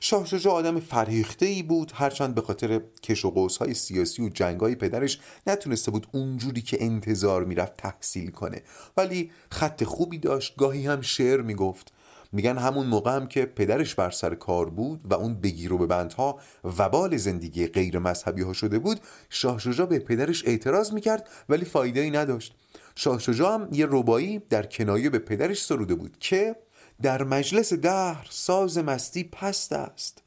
شاه 0.06 0.26
شجاع 0.26 0.54
آدم 0.54 0.80
فرهیخته 0.80 1.46
ای 1.46 1.62
بود 1.62 1.92
هرچند 1.94 2.34
به 2.34 2.40
خاطر 2.40 2.80
کش 3.02 3.24
و 3.24 3.30
قوس 3.30 3.56
های 3.56 3.74
سیاسی 3.74 4.22
و 4.22 4.28
جنگ 4.28 4.60
های 4.60 4.74
پدرش 4.74 5.18
نتونسته 5.46 5.90
بود 5.90 6.06
اونجوری 6.12 6.62
که 6.62 6.84
انتظار 6.84 7.44
می‌رفت 7.44 7.76
تحصیل 7.76 8.30
کنه. 8.30 8.62
ولی 8.96 9.30
خط 9.50 9.84
خوبی 9.84 10.18
داشت 10.18 10.56
گاهی 10.56 10.86
هم 10.86 11.00
شعر 11.00 11.40
می‌گفت. 11.40 11.92
میگن 12.32 12.58
همون 12.58 12.86
موقع 12.86 13.16
هم 13.16 13.26
که 13.26 13.46
پدرش 13.46 13.94
بر 13.94 14.10
سر 14.10 14.34
کار 14.34 14.70
بود 14.70 15.00
و 15.04 15.14
اون 15.14 15.40
بگیر 15.40 15.72
و 15.72 15.78
به 15.78 15.86
بندها 15.86 16.38
وبال 16.64 17.16
زندگی 17.16 17.66
غیر 17.66 17.98
مذهبی 17.98 18.42
ها 18.42 18.52
شده 18.52 18.78
بود 18.78 19.00
شاه 19.30 19.58
شجاع 19.58 19.86
به 19.86 19.98
پدرش 19.98 20.44
اعتراض 20.46 20.92
می‌کرد 20.92 21.28
ولی 21.48 21.64
فایده 21.64 22.00
ای 22.00 22.10
نداشت. 22.10 22.54
شاه 22.94 23.18
شجاع 23.18 23.54
هم 23.54 23.68
یه 23.72 23.86
ربایی 23.90 24.38
در 24.38 24.66
کنایه 24.66 25.10
به 25.10 25.18
پدرش 25.18 25.64
سروده 25.64 25.94
بود 25.94 26.16
که 26.20 26.56
در 27.02 27.22
مجلس 27.22 27.72
دهر 27.72 28.26
ساز 28.30 28.78
مستی 28.78 29.24
پست 29.24 29.72
است. 29.72 30.22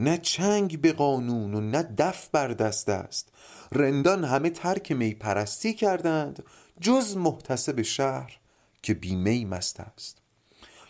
نه 0.00 0.18
چنگ 0.18 0.80
به 0.80 0.92
قانون 0.92 1.54
و 1.54 1.60
نه 1.60 1.82
دف 1.82 2.28
بر 2.28 2.48
دست 2.48 2.88
است. 2.88 3.28
رندان 3.72 4.24
همه 4.24 4.50
ترک 4.50 4.92
می 4.92 5.14
پرستی 5.14 5.74
کردند 5.74 6.42
جز 6.80 7.16
محتسب 7.16 7.82
شهر 7.82 8.38
که 8.82 8.94
بیمی 8.94 9.44
مست 9.44 9.80
است. 9.80 10.18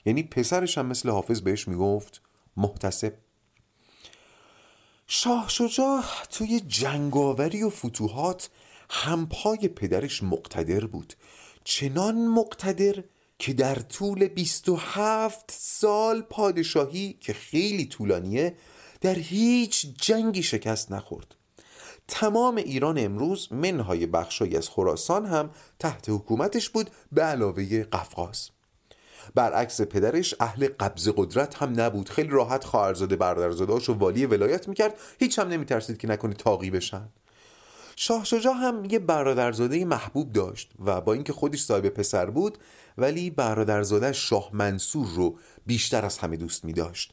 یعنی 0.06 0.22
پسرش 0.22 0.78
هم 0.78 0.86
مثل 0.86 1.10
حافظ 1.10 1.40
بهش 1.40 1.68
می‌گفت 1.68 2.22
محتسب. 2.56 3.12
شاه 5.06 5.48
شجاع 5.48 6.04
توی 6.30 6.60
جنگاوری 6.60 7.62
و 7.62 7.70
فتوحات 7.70 8.50
همپای 8.90 9.68
پدرش 9.68 10.22
مقتدر 10.22 10.86
بود. 10.86 11.14
چنان 11.64 12.26
مقتدر 12.28 13.04
که 13.38 13.52
در 13.52 13.74
طول 13.74 14.28
27 14.28 15.44
سال 15.50 16.22
پادشاهی 16.22 17.18
که 17.20 17.32
خیلی 17.32 17.86
طولانیه 17.86 18.54
در 19.00 19.14
هیچ 19.14 19.86
جنگی 20.00 20.42
شکست 20.42 20.92
نخورد. 20.92 21.34
تمام 22.08 22.56
ایران 22.56 22.98
امروز 22.98 23.52
منهای 23.52 24.06
بخشایی 24.06 24.56
از 24.56 24.68
خراسان 24.68 25.26
هم 25.26 25.50
تحت 25.78 26.08
حکومتش 26.08 26.68
بود 26.68 26.90
به 27.12 27.22
علاوه 27.22 27.82
قفقاز. 27.82 28.50
برعکس 29.34 29.80
پدرش 29.80 30.34
اهل 30.40 30.68
قبض 30.80 31.08
قدرت 31.16 31.54
هم 31.62 31.80
نبود. 31.80 32.08
خیلی 32.08 32.28
راحت 32.28 32.64
خواهرزاده 32.64 33.16
و 33.16 33.92
والی 33.92 34.26
ولایت 34.26 34.68
می‌کرد. 34.68 34.94
هیچ 35.18 35.38
هم 35.38 35.48
نمیترسید 35.48 35.98
که 35.98 36.08
نکنه 36.08 36.34
تاقی 36.34 36.70
بشن. 36.70 37.08
شاه 38.00 38.24
شجاع 38.24 38.54
هم 38.54 38.84
یه 38.90 38.98
برادرزاده 38.98 39.84
محبوب 39.84 40.32
داشت 40.32 40.70
و 40.84 41.00
با 41.00 41.12
اینکه 41.12 41.32
خودش 41.32 41.62
صاحب 41.62 41.88
پسر 41.88 42.30
بود 42.30 42.58
ولی 42.98 43.30
برادرزاده 43.30 44.12
شاه 44.12 44.50
منصور 44.52 45.06
رو 45.06 45.38
بیشتر 45.66 46.04
از 46.04 46.18
همه 46.18 46.36
دوست 46.36 46.64
می 46.64 46.72
داشت 46.72 47.12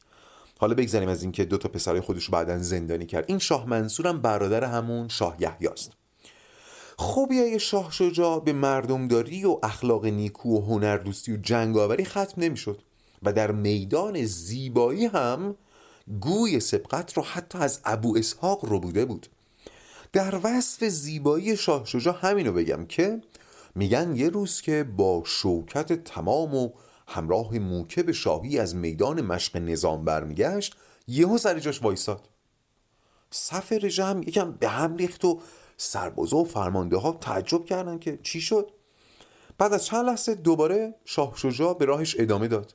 حالا 0.60 0.74
بگذاریم 0.74 1.10
از 1.10 1.24
اینکه 1.24 1.45
دو 1.45 1.58
تا 1.58 1.69
پسرای 1.69 2.02
خودش 2.02 2.26
رو 2.26 2.32
بعدا 2.32 2.58
زندانی 2.58 3.06
کرد. 3.06 3.26
این 3.28 3.39
شاه 3.39 3.69
منصور 3.69 4.08
هم 4.08 4.21
برادر 4.21 4.63
همون 4.63 5.08
شاه 5.08 5.36
یحیاست 5.39 5.91
خوبیای 6.98 7.60
شاه 7.60 7.91
شجاع 7.91 8.43
به 8.43 8.54
مردمداری 8.54 9.45
و 9.45 9.60
اخلاق 9.63 10.06
نیکو 10.06 10.58
و 10.58 10.62
هنردوستی 10.62 11.34
و 11.34 11.38
جنگاوری 11.38 12.06
ختم 12.06 12.34
نمی‌شد 12.38 12.82
و 13.24 13.34
در 13.34 13.52
میدان 13.52 14.26
زیبایی 14.26 15.06
هم 15.06 15.56
گوی 16.19 16.60
سبقت 16.60 17.13
رو 17.13 17.24
حتی 17.24 17.58
از 17.58 17.82
ابو 17.86 18.17
اسحاق 18.17 18.65
رو 18.65 18.80
بوده 18.80 19.06
بود. 19.06 19.28
در 20.15 20.39
وصف 20.43 20.84
زیبایی 20.84 21.58
شاه 21.58 21.86
شجاع 21.86 22.17
همینو 22.21 22.51
بگم 22.51 22.86
که 22.86 23.21
میگن 23.75 24.15
یه 24.15 24.30
روز 24.30 24.62
که 24.62 24.84
با 24.84 25.23
شوکت 25.25 26.04
تمام 26.04 26.56
و 26.56 26.69
همراه 27.08 27.60
موکب 27.60 28.12
شاهی 28.12 28.60
از 28.60 28.75
میدان 28.75 29.21
مشق 29.21 29.58
نظام 29.58 30.06
برمیگشت 30.06 30.75
یهو 31.08 31.38
سر 31.38 31.60
جاش 31.60 31.84
وایساد. 31.84 32.30
صف 33.32 33.71
رژه 33.71 34.15
یکم 34.28 34.51
به 34.51 34.67
هم 34.67 34.95
ریخت 34.95 35.25
و 35.25 35.39
سربازا 35.78 36.38
و 36.38 36.45
فرمانده 36.45 36.97
ها 36.97 37.12
تعجب 37.12 37.65
کردن 37.65 37.99
که 37.99 38.19
چی 38.23 38.41
شد. 38.41 38.71
بعد 39.58 39.73
از 39.73 39.86
چند 39.86 40.06
لحظه 40.06 40.36
دوباره 40.36 40.95
شاه 41.06 41.34
شجاع 41.36 41.78
به 41.78 41.86
راهش 41.86 42.15
ادامه 42.19 42.47
داد. 42.47 42.73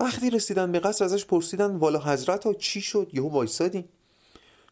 وقتی 0.00 0.30
رسیدن 0.30 0.72
به 0.72 0.80
قصر 0.80 1.04
ازش 1.04 1.24
پرسیدن 1.24 1.76
والا 1.76 1.98
حضرت 1.98 2.44
ها 2.44 2.54
چی 2.54 2.80
شد؟ 2.80 3.10
یهو 3.12 3.28
وایسادی 3.28 3.88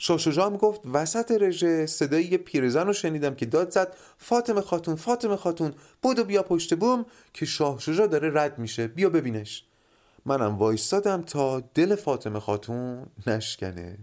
هم 0.00 0.56
گفت 0.56 0.80
وسط 0.92 1.30
رژه 1.30 1.87
صدای 1.87 2.24
یه 2.24 2.38
پیرزن 2.38 2.87
رو 2.87 2.92
شنیدم 2.92 3.34
که 3.34 3.46
داد 3.46 3.70
زد 3.70 3.96
فاطمه 4.18 4.61
خاتون 4.61 4.94
فاطمه 4.94 5.37
خاتون 5.37 5.74
بودو 6.02 6.24
بیا 6.24 6.42
پشت 6.42 6.74
بوم 6.74 7.06
که 7.32 7.46
شاه 7.46 7.78
شجاع 7.78 8.06
داره 8.06 8.30
رد 8.34 8.58
میشه. 8.58 8.87
بیا 8.87 9.11
ببینش. 9.11 9.64
منم 10.26 10.58
وایستادم 10.58 11.22
تا 11.22 11.61
دل 11.61 11.94
فاطمه 11.94 12.40
خاتون 12.40 13.06
نشکنه. 13.26 13.98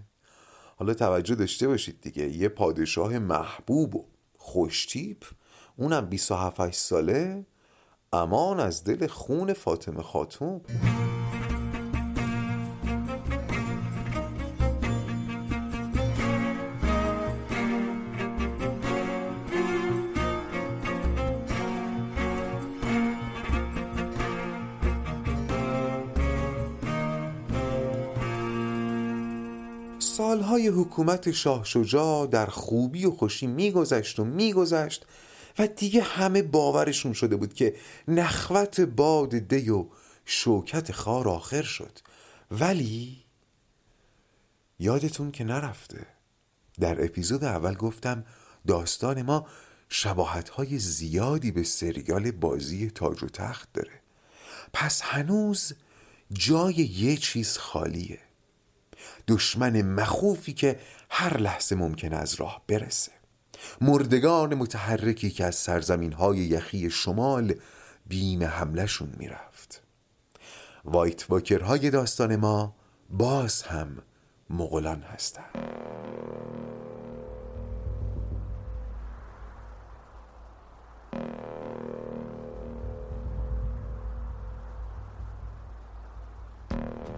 حالا 0.78 0.94
توجه 0.94 1.36
داشته 1.36 1.68
باشید 1.68 2.02
دیگه. 2.02 2.30
یه 2.30 2.50
پادشاه 2.50 3.20
محبوب 3.20 3.96
و 3.96 4.06
خوشتیپ 4.38 5.26
اونم 5.78 6.06
27 6.06 6.72
ساله 6.72 7.46
امان 8.14 8.60
از 8.60 8.84
دل 8.84 9.08
خون 9.08 9.54
فاطمه 9.54 10.02
خاتون. 10.02 10.62
حکومت 30.76 31.32
شاه 31.32 31.64
شجاع 31.64 32.28
در 32.28 32.46
خوبی 32.46 33.06
و 33.06 33.12
خوشی 33.12 33.48
میگذشت 33.48 34.20
و 34.20 34.26
میگذشت 34.26 35.06
و 35.60 35.68
دیگه 35.68 36.02
همه 36.02 36.42
باورشون 36.42 37.14
شده 37.14 37.36
بود 37.36 37.54
که 37.54 37.76
نخوت 38.08 38.82
باد 38.82 39.38
دی 39.38 39.70
و 39.70 39.86
شوکت 40.26 40.92
خار 40.92 41.30
آخر 41.30 41.62
شد. 41.62 42.00
ولی 42.52 43.24
یادتون 44.80 45.32
که 45.32 45.44
نرفته 45.44 46.08
در 46.80 47.06
اپیزود 47.06 47.44
اول 47.44 47.76
گفتم 47.76 48.26
داستان 48.68 49.22
ما 49.22 49.48
شباهت 49.90 50.50
های 50.50 50.80
زیادی 50.80 51.52
به 51.52 51.64
سریال 51.64 52.32
بازی 52.32 52.90
تاج 52.90 53.24
و 53.24 53.28
تخت 53.28 53.74
داره. 53.74 54.02
پس 54.74 55.02
هنوز 55.02 55.74
جای 56.34 56.74
یه 56.74 57.18
چیز 57.18 57.58
خالیه. 57.58 58.20
دشمن 59.28 59.82
مخوفی 59.82 60.54
که 60.54 60.80
هر 61.10 61.38
لحظه 61.38 61.76
ممکن 61.76 62.14
از 62.14 62.36
راه 62.36 62.62
برسه. 62.68 63.12
مردگان 63.82 64.56
متحرکی 64.56 65.30
که 65.30 65.46
از 65.46 65.56
سرزمین 65.56 66.14
های 66.14 66.38
یخی 66.38 66.90
شمال 66.90 67.54
بیم 68.06 68.44
حملشون 68.44 69.10
می‌رفت. 69.18 69.82
وایت 70.86 71.30
واکرهای 71.30 71.90
داستان 71.90 72.36
ما 72.36 72.76
باز 73.10 73.62
هم 73.62 73.98
مغولان 74.50 75.02
هستند. 75.02 76.55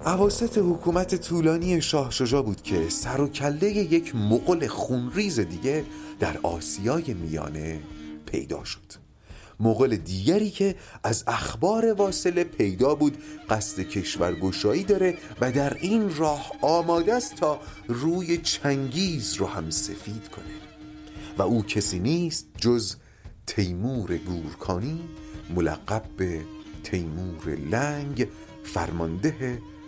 عواست 0.07 0.57
حکومت 0.57 1.15
طولانی 1.15 1.81
شاه 1.81 2.11
شجا 2.11 2.41
بود 2.41 2.61
که 2.61 2.89
سر 2.89 3.21
و 3.21 3.27
کله 3.27 3.69
یک 3.69 4.15
مغل 4.15 4.67
خونریز 4.67 5.39
دیگه 5.39 5.85
در 6.19 6.37
آسیای 6.43 7.13
میانه 7.13 7.79
پیدا 8.25 8.63
شد. 8.63 8.93
مغل 9.59 9.95
دیگری 9.95 10.49
که 10.49 10.75
از 11.03 11.23
اخبار 11.27 11.93
واصله 11.93 12.43
پیدا 12.43 12.95
بود 12.95 13.17
قصد 13.49 13.81
کشورگشایی 13.81 14.83
داره 14.83 15.17
و 15.41 15.51
در 15.51 15.73
این 15.73 16.15
راه 16.15 16.51
آماده 16.61 17.13
است 17.13 17.35
تا 17.35 17.59
روی 17.87 18.37
چنگیز 18.37 19.33
رو 19.33 19.45
هم 19.45 19.69
سفید 19.69 20.29
کنه. 20.29 20.55
و 21.37 21.41
او 21.41 21.63
کسی 21.63 21.99
نیست 21.99 22.47
جز 22.57 22.95
تیمور 23.47 24.17
گورکانی 24.17 24.99
ملقب 25.55 26.03
به 26.17 26.41
تیمور 26.83 27.55
لنگ 27.71 28.27
فرمانده 28.63 29.59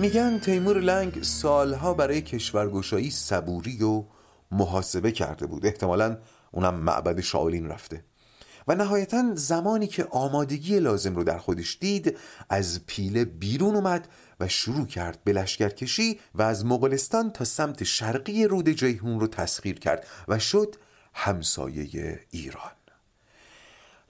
میگن 0.00 0.38
تیمور 0.38 0.80
لنگ 0.80 1.22
سالها 1.22 1.94
برای 1.94 2.22
کشورگشایی 2.22 3.10
صبوری 3.10 3.82
و 3.82 4.04
محاسبه 4.50 5.12
کرده 5.12 5.46
بود. 5.46 5.66
احتمالا 5.66 6.18
اونم 6.52 6.74
معبد 6.74 7.20
شاولین 7.20 7.66
رفته. 7.66 8.04
و 8.68 8.74
نهایتا 8.74 9.34
زمانی 9.34 9.86
که 9.86 10.04
آمادگی 10.04 10.80
لازم 10.80 11.14
رو 11.14 11.24
در 11.24 11.38
خودش 11.38 11.78
دید 11.80 12.18
از 12.48 12.86
پیله 12.86 13.24
بیرون 13.24 13.74
اومد 13.74 14.08
و 14.40 14.48
شروع 14.48 14.86
کرد 14.86 15.18
به 15.24 15.32
لشکرکشی 15.32 16.20
و 16.34 16.42
از 16.42 16.64
مغولستان 16.64 17.30
تا 17.30 17.44
سمت 17.44 17.84
شرقی 17.84 18.44
رود 18.44 18.68
جیهون 18.68 19.20
رو 19.20 19.26
تسخیر 19.26 19.78
کرد 19.78 20.06
و 20.28 20.38
شد 20.38 20.74
همسایه 21.14 22.20
ایران. 22.30 22.72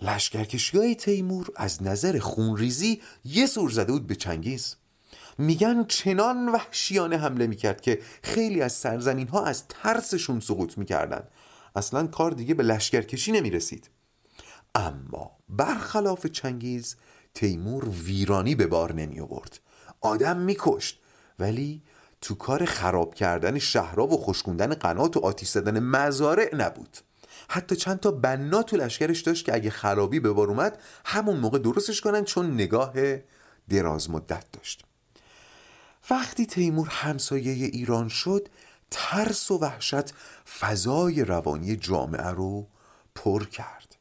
لشکرکشی 0.03 0.79
های 0.79 0.95
تیمور 0.95 1.47
از 1.57 1.83
نظر 1.83 2.19
خونریزی 2.19 3.03
یه 3.25 3.47
سور 3.47 3.71
زده 3.71 3.93
بود 3.93 4.07
به 4.07 4.15
چنگیز. 4.15 4.77
میگن 5.39 5.85
چنان 5.85 6.49
وحشیانه 6.49 7.19
حمله 7.19 7.47
می‌کرد 7.47 7.81
که 7.81 7.99
خیلی 8.23 8.63
از 8.63 8.73
سرزمین 8.73 9.29
ها 9.29 9.45
از 9.45 9.69
ترسشون 9.69 10.41
سقوط 10.41 10.79
می‌کردن 10.79 11.23
اصلا 11.77 12.07
کار 12.07 12.31
دیگه 12.31 12.55
به 12.55 12.63
لشکرکشی 12.63 13.33
نمی‌رسید. 13.33 13.91
اما 14.75 15.31
برخلاف 15.49 16.27
چنگیز 16.27 16.97
تیمور 17.35 17.89
ویرانی 17.89 18.55
به 18.55 18.67
بار 18.67 18.93
نمی 18.93 19.23
آدم 20.01 20.37
میکشت. 20.37 21.01
ولی 21.39 21.83
تو 22.21 22.35
کار 22.35 22.65
خراب 22.65 23.15
کردن 23.15 23.59
شهرها 23.59 24.07
و 24.07 24.17
خشکوندن 24.17 24.75
قنات 24.75 25.17
و 25.17 25.21
آتیش 25.21 25.49
زدن 25.49 25.79
مزارع 25.79 26.57
نبود. 26.57 26.99
حتی 27.49 27.77
چند 27.77 28.01
تا 28.01 28.11
بنا 28.11 28.63
تو 28.63 28.77
لشکرش 28.77 29.21
داشت 29.21 29.45
که 29.45 29.55
اگه 29.55 29.71
خرابی 29.71 30.21
به 30.21 30.33
بار 30.33 30.49
اومد 30.49 30.79
همون 31.05 31.37
موقع 31.37 31.59
درستش 31.59 32.01
کنن 32.01 32.25
چون 32.25 32.55
نگاه 32.55 32.93
دراز 33.69 34.11
مدت 34.11 34.45
داشت. 34.53 34.88
وقتی 36.11 36.47
تیمور 36.47 36.89
همسایه 36.89 37.53
ایران 37.67 38.09
شد 38.09 38.49
ترس 38.91 39.51
و 39.51 39.59
وحشت 39.59 40.15
فضای 40.59 41.25
روانی 41.25 41.77
جامعه 41.77 42.31
رو 42.31 42.67
پر 43.15 43.45
کرد. 43.45 43.97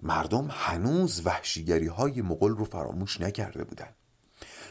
مردم 0.00 0.48
هنوز 0.50 1.26
وحشیگری 1.26 1.86
های 1.86 2.22
مغل 2.22 2.50
رو 2.50 2.64
فراموش 2.64 3.20
نکرده 3.20 3.64
بودن. 3.64 3.88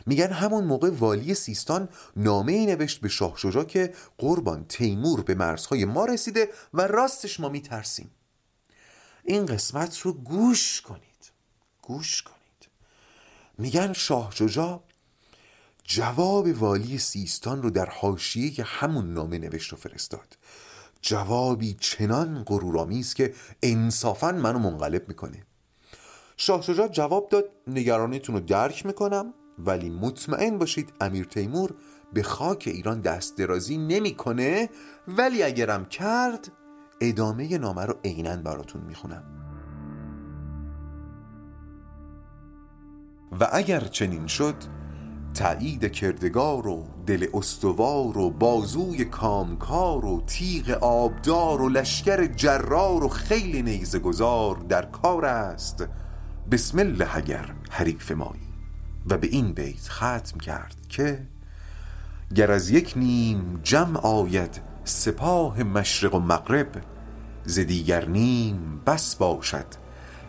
میگن 0.05 0.31
همون 0.31 0.63
موقع 0.63 0.89
والی 0.89 1.33
سیستان 1.33 1.89
نامه 2.15 2.51
ای 2.51 2.65
نوشت 2.65 3.01
به 3.01 3.09
شاه 3.09 3.37
شجا 3.37 3.63
که 3.63 3.93
قربان 4.17 4.65
تیمور 4.69 5.21
به 5.21 5.35
مرزهای 5.35 5.85
ما 5.85 6.05
رسیده 6.05 6.49
و 6.73 6.81
راستش 6.81 7.39
ما 7.39 7.49
میترسیم. 7.49 8.11
این 9.23 9.45
قسمت 9.45 9.99
رو 9.99 10.13
گوش 10.13 10.81
کنید. 10.81 11.31
گوش 11.81 12.21
کنید. 12.21 12.69
میگن 13.57 13.93
شاه 13.93 14.31
شجا 14.35 14.83
جواب 15.83 16.47
والی 16.61 16.97
سیستان 16.97 17.61
رو 17.61 17.69
در 17.69 17.85
حاشیه 17.85 18.63
همون 18.63 19.13
نامه 19.13 19.37
نوشت 19.37 19.73
و 19.73 19.75
فرستاد. 19.75 20.37
جوابی 21.01 21.73
چنان 21.79 22.43
غرورآمیز 22.43 23.13
که 23.13 23.33
انصافا 23.63 24.31
منو 24.31 24.59
منقلب 24.59 25.07
می‌کنه. 25.07 25.43
شاه 26.37 26.61
شجاع 26.61 26.87
جواب 26.87 27.29
داد 27.29 27.45
نگرانیتون 27.67 28.35
رو 28.35 28.41
درک 28.41 28.85
می‌کنم 28.85 29.33
ولی 29.59 29.89
مطمئن 29.89 30.57
باشید 30.57 30.93
امیر 31.01 31.25
تیمور 31.25 31.73
به 32.13 32.23
خاک 32.23 32.63
ایران 32.67 33.01
دست 33.01 33.37
درازی 33.37 33.77
نمی‌کنه 33.77 34.69
ولی 35.07 35.43
اگرم 35.43 35.85
کرد 35.85 36.51
ادامه 37.01 37.57
نامه 37.57 37.85
رو 37.85 37.95
عینا 38.03 38.35
براتون 38.35 38.81
می‌خونم. 38.81 39.23
و 43.39 43.47
اگر 43.51 43.79
چنین 43.79 44.27
شد 44.27 44.55
تایید 45.33 45.91
کردگار 45.91 46.67
و 46.67 46.83
دل 47.05 47.27
استوار 47.33 48.17
و 48.17 48.29
بازوی 48.29 49.05
کامکار 49.05 50.05
و 50.05 50.23
تیغ 50.27 50.69
آبدار 50.81 51.61
و 51.61 51.69
لشکر 51.69 52.25
جرار 52.25 53.03
و 53.03 53.07
خیلی 53.07 53.61
نیزه 53.61 53.99
گذار 53.99 54.55
در 54.55 54.85
کار 54.85 55.25
است. 55.25 55.85
بسم 56.51 56.79
الله 56.79 57.17
اگر 57.17 57.53
حریف 57.69 58.11
مایی. 58.11 58.51
و 59.09 59.17
به 59.17 59.27
این 59.27 59.53
بیت 59.53 59.89
ختم 59.89 60.39
کرد 60.39 60.75
که 60.89 61.27
گر 62.35 62.51
از 62.51 62.69
یک 62.69 62.93
نیم 62.95 63.59
جمع 63.63 63.99
آید 63.99 64.61
سپاه 64.83 65.63
مشرق 65.63 66.15
و 66.15 66.19
مغرب 66.19 66.67
ز 67.43 67.59
دیگر 67.59 68.05
نیم 68.05 68.81
بس 68.85 69.15
باشد 69.15 69.65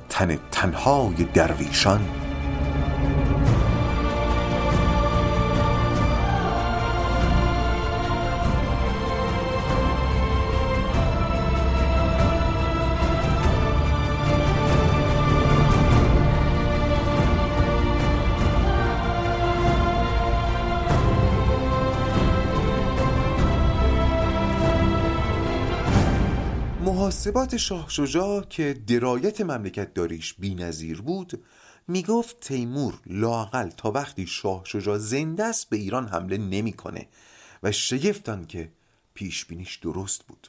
تن 0.08 0.38
تنهای 0.50 1.24
درویشان. 1.24 2.08
محاسبات 27.22 27.56
شاه 27.56 27.88
شجاع 27.88 28.44
که 28.44 28.74
درایت 28.86 29.40
مملکت 29.40 29.94
داریش 29.94 30.34
بی 30.34 30.54
نظیر 30.54 31.00
بود 31.00 31.44
می‌گفت 31.88 32.40
تیمور 32.40 33.00
لاقل 33.06 33.68
تا 33.68 33.90
وقتی 33.90 34.26
شاه 34.26 34.62
شجاع 34.64 34.98
زنده 34.98 35.44
است 35.44 35.70
به 35.70 35.76
ایران 35.76 36.08
حمله 36.08 36.38
نمی‌کنه 36.38 37.08
و 37.62 37.72
شگفتن 37.72 38.44
که 38.44 38.72
پیش 39.14 39.44
بینیش 39.44 39.76
درست 39.76 40.24
بود. 40.26 40.48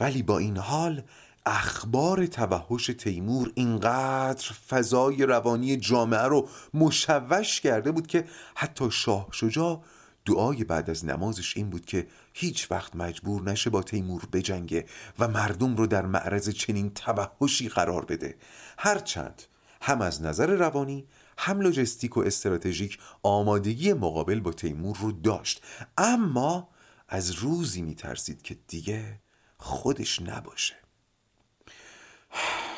ولی 0.00 0.22
با 0.22 0.38
این 0.38 0.56
حال 0.56 1.02
اخبار 1.46 2.26
توحش 2.26 2.86
تیمور 2.86 3.52
اینقدر 3.54 4.52
فضای 4.68 5.26
روانی 5.26 5.76
جامعه 5.76 6.22
رو 6.22 6.48
مشوش 6.74 7.60
کرده 7.60 7.92
بود 7.92 8.06
که 8.06 8.24
حتی 8.54 8.90
شاه 8.90 9.28
شجاع 9.32 9.82
دعای 10.26 10.64
بعد 10.64 10.90
از 10.90 11.04
نمازش 11.04 11.56
این 11.56 11.70
بود 11.70 11.86
که 11.86 12.06
هیچ 12.32 12.70
وقت 12.70 12.96
مجبور 12.96 13.42
نشه 13.42 13.70
با 13.70 13.82
تیمور 13.82 14.28
بجنگه 14.32 14.86
و 15.18 15.28
مردم 15.28 15.76
رو 15.76 15.86
در 15.86 16.06
معرض 16.06 16.48
چنین 16.48 16.90
توحشی 16.90 17.68
قرار 17.68 18.04
بده. 18.04 18.36
هرچند 18.78 19.42
هم 19.82 20.02
از 20.02 20.22
نظر 20.22 20.46
روانی 20.46 21.06
هم 21.38 21.60
لوجستیک 21.60 22.16
و 22.16 22.20
استراتژیک 22.20 22.98
آمادگی 23.22 23.92
مقابل 23.92 24.40
با 24.40 24.52
تیمور 24.52 24.96
رو 25.00 25.12
داشت. 25.12 25.62
اما 25.98 26.68
از 27.08 27.30
روزی 27.30 27.82
میترسید 27.82 28.42
که 28.42 28.56
دیگه 28.68 29.20
خودش 29.58 30.22
نباشه. 30.22 30.74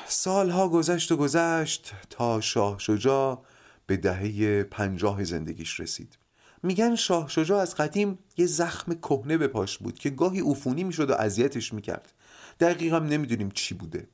سالها 0.07 0.69
گذشت 0.69 1.13
و 1.13 1.17
گذشت 1.17 1.93
تا 2.11 2.41
شاه 2.41 2.79
شجاع 2.79 3.45
به 3.87 3.97
دهه 3.97 4.63
پنجاه 4.63 5.25
زندگیش 5.25 5.81
رسید. 5.81 6.19
میگن 6.63 6.95
شاه 6.95 7.29
شجاع 7.29 7.61
از 7.61 7.75
قدیم 7.75 8.19
یه 8.37 8.47
زخم 8.47 8.95
کهنه 8.95 9.37
به 9.37 9.49
پاش 9.49 9.79
بود 9.79 9.99
که 9.99 10.11
گاهی 10.11 10.41
عفونی 10.41 10.85
می‌شد 10.85 11.11
و 11.11 11.15
اذیتش 11.15 11.73
می‌کرد. 11.73 12.13
دقیقا 12.61 12.99
نمی‌دونیم 12.99 13.51
چی 13.51 13.75
بوده. 13.75 14.09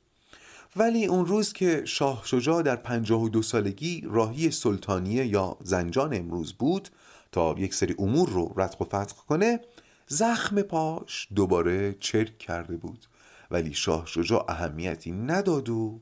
ولی 0.75 1.05
اون 1.05 1.25
روز 1.25 1.53
که 1.53 1.81
شاه 1.85 2.21
شجاع 2.25 2.61
در 2.61 2.75
پنجاه 2.75 3.21
و 3.21 3.29
دو 3.29 3.41
سالگی 3.41 4.03
راهی 4.05 4.51
سلطانیه 4.51 5.25
یا 5.25 5.57
زنجان 5.63 6.13
امروز 6.13 6.53
بود 6.53 6.89
تا 7.31 7.55
یک 7.57 7.73
سری 7.73 7.95
امور 7.99 8.29
رو 8.29 8.53
رتق 8.57 8.81
و 8.81 8.85
فتق 8.85 9.15
کنه 9.15 9.59
زخم 10.07 10.61
پاش 10.61 11.27
دوباره 11.35 11.95
چرک 11.99 12.37
کرده 12.37 12.77
بود. 12.77 13.05
ولی 13.51 13.73
شاه 13.73 14.05
شجاع 14.05 14.45
اهمیتی 14.51 15.11
نداد 15.11 15.69
و 15.69 16.01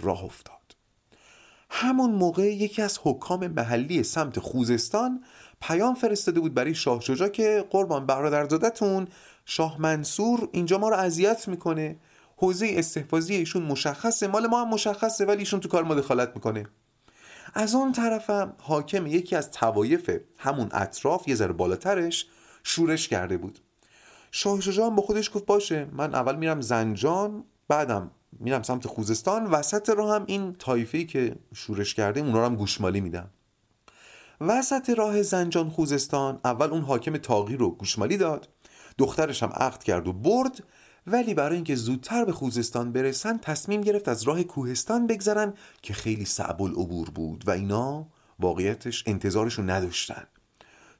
راه 0.00 0.24
افتاد. 0.24 0.56
همون 1.70 2.10
موقع 2.10 2.54
یکی 2.54 2.82
از 2.82 2.98
حکام 3.02 3.46
محلی 3.46 4.02
سمت 4.02 4.38
خوزستان 4.38 5.24
پیام 5.60 5.94
فرستاده 5.94 6.40
بود 6.40 6.54
برای 6.54 6.74
شاه 6.74 7.00
شجاع 7.00 7.28
که 7.28 7.64
قربان 7.70 8.06
برادرزادتون 8.06 9.08
شاه 9.44 9.80
منصور 9.80 10.48
اینجا 10.52 10.78
ما 10.78 10.88
رو 10.88 10.96
اذیت 10.96 11.48
می‌کنه. 11.48 11.96
حوزه 12.36 12.74
استحفاظی 12.76 13.34
ایشون 13.34 13.62
مشخصه. 13.62 14.26
مال 14.26 14.46
ما 14.46 14.60
هم 14.60 14.68
مشخصه 14.68 15.24
ولی 15.24 15.38
ایشون 15.38 15.60
تو 15.60 15.68
کار 15.68 15.84
ما 15.84 15.94
دخالت 15.94 16.32
می‌کنه. 16.34 16.66
از 17.54 17.74
اون 17.74 17.92
طرفم 17.92 18.52
حاکم 18.58 19.06
یکی 19.06 19.36
از 19.36 19.50
توایف 19.50 20.10
همون 20.38 20.68
اطراف 20.72 21.28
یه 21.28 21.34
ذره 21.34 21.52
بالاترش 21.52 22.26
شورش 22.64 23.08
کرده 23.08 23.36
بود. 23.36 23.58
شاه 24.30 24.60
شجاع 24.60 24.90
با 24.90 25.02
خودش 25.02 25.30
گفت 25.34 25.46
باشه 25.46 25.86
من 25.92 26.14
اول 26.14 26.36
میرم 26.36 26.60
زنجان 26.60 27.44
بعدم 27.68 28.10
میرم 28.38 28.62
سمت 28.62 28.86
خوزستان 28.86 29.46
وسط 29.46 29.90
رو 29.90 30.12
هم 30.12 30.24
این 30.26 30.52
تایفهی 30.52 31.06
که 31.06 31.36
شورش 31.54 31.94
کرده 31.94 32.20
اونا 32.20 32.38
رو 32.38 32.44
هم 32.44 32.56
گوشمالی 32.56 33.00
میدم. 33.00 33.30
وسط 34.40 34.90
راه 34.90 35.22
زنجان 35.22 35.70
خوزستان 35.70 36.40
اول 36.44 36.70
اون 36.70 36.82
حاکم 36.82 37.16
تاغی 37.16 37.56
رو 37.56 37.70
گوشمالی 37.70 38.16
داد. 38.16 38.48
دخترش 38.98 39.42
هم 39.42 39.48
عقد 39.48 39.82
کرد 39.82 40.08
و 40.08 40.12
برد 40.12 40.64
ولی 41.06 41.34
برای 41.34 41.54
اینکه 41.54 41.74
زودتر 41.74 42.24
به 42.24 42.32
خوزستان 42.32 42.92
برسن 42.92 43.38
تصمیم 43.38 43.80
گرفت 43.80 44.08
از 44.08 44.22
راه 44.22 44.42
کوهستان 44.42 45.06
بگذرن 45.06 45.54
که 45.82 45.94
خیلی 45.94 46.24
صعب 46.24 46.62
العبور 46.62 47.10
بود 47.10 47.48
و 47.48 47.50
اینا 47.50 48.06
واقعیتش 48.38 49.04
انتظارش 49.06 49.54
رو 49.54 49.64
نداشتن. 49.64 50.26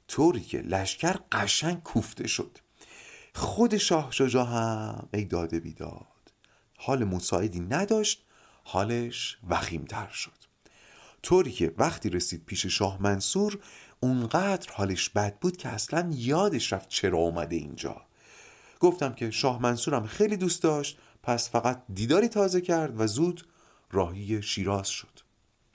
طوری 0.07 0.41
که 0.41 0.57
لشکر 0.57 1.15
قشنگ 1.31 1.81
کوفته 1.81 2.27
شد. 2.27 2.57
خود 3.35 3.77
شاه 3.77 4.11
شجاع 4.11 4.45
هم 4.45 5.09
ای 5.13 5.25
داده 5.25 5.59
بیداد. 5.59 6.07
حال 6.77 7.03
مساعدی 7.03 7.59
نداشت 7.59 8.25
حالش 8.63 9.37
وخیمتر 9.49 10.07
شد. 10.07 10.40
طوری 11.23 11.51
که 11.51 11.73
وقتی 11.77 12.09
رسید 12.09 12.45
پیش 12.45 12.65
شاه 12.65 13.01
منصور 13.01 13.59
اونقدر 13.99 14.71
حالش 14.73 15.09
بد 15.09 15.39
بود 15.39 15.57
که 15.57 15.69
اصلا 15.69 16.11
یادش 16.13 16.73
رفت 16.73 16.89
چرا 16.89 17.17
اومده 17.17 17.55
اینجا. 17.55 18.01
گفتم 18.79 19.13
که 19.13 19.31
شاه 19.31 19.61
منصورم 19.61 20.07
خیلی 20.07 20.37
دوست 20.37 20.63
داشت 20.63 20.99
پس 21.23 21.49
فقط 21.49 21.83
دیداری 21.93 22.27
تازه 22.27 22.61
کرد 22.61 22.99
و 22.99 23.07
زود 23.07 23.47
راهی 23.91 24.41
شیراز 24.41 24.87
شد. 24.87 25.19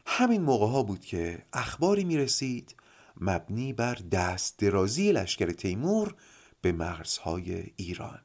همین 0.07 0.43
موقع 0.43 0.67
ها 0.67 0.83
بود 0.83 1.01
که 1.01 1.43
اخباری 1.53 2.05
می 2.05 2.17
رسید 2.17 2.75
مبنی 3.21 3.73
بر 3.73 3.95
دست 3.95 4.59
درازی 4.59 5.13
لشکر 5.13 5.51
تیمور 5.51 6.15
به 6.61 6.73
مرزهای 6.73 7.65
ایران. 7.77 8.21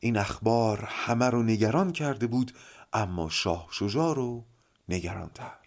این 0.00 0.16
اخبار 0.16 0.84
همه 0.86 1.30
رو 1.30 1.42
نگران 1.42 1.92
کرده 1.92 2.26
بود 2.26 2.52
اما 2.92 3.28
شاه 3.30 3.68
شجاع 3.70 4.14
رو 4.14 4.44
نگرانتر. 4.88 5.65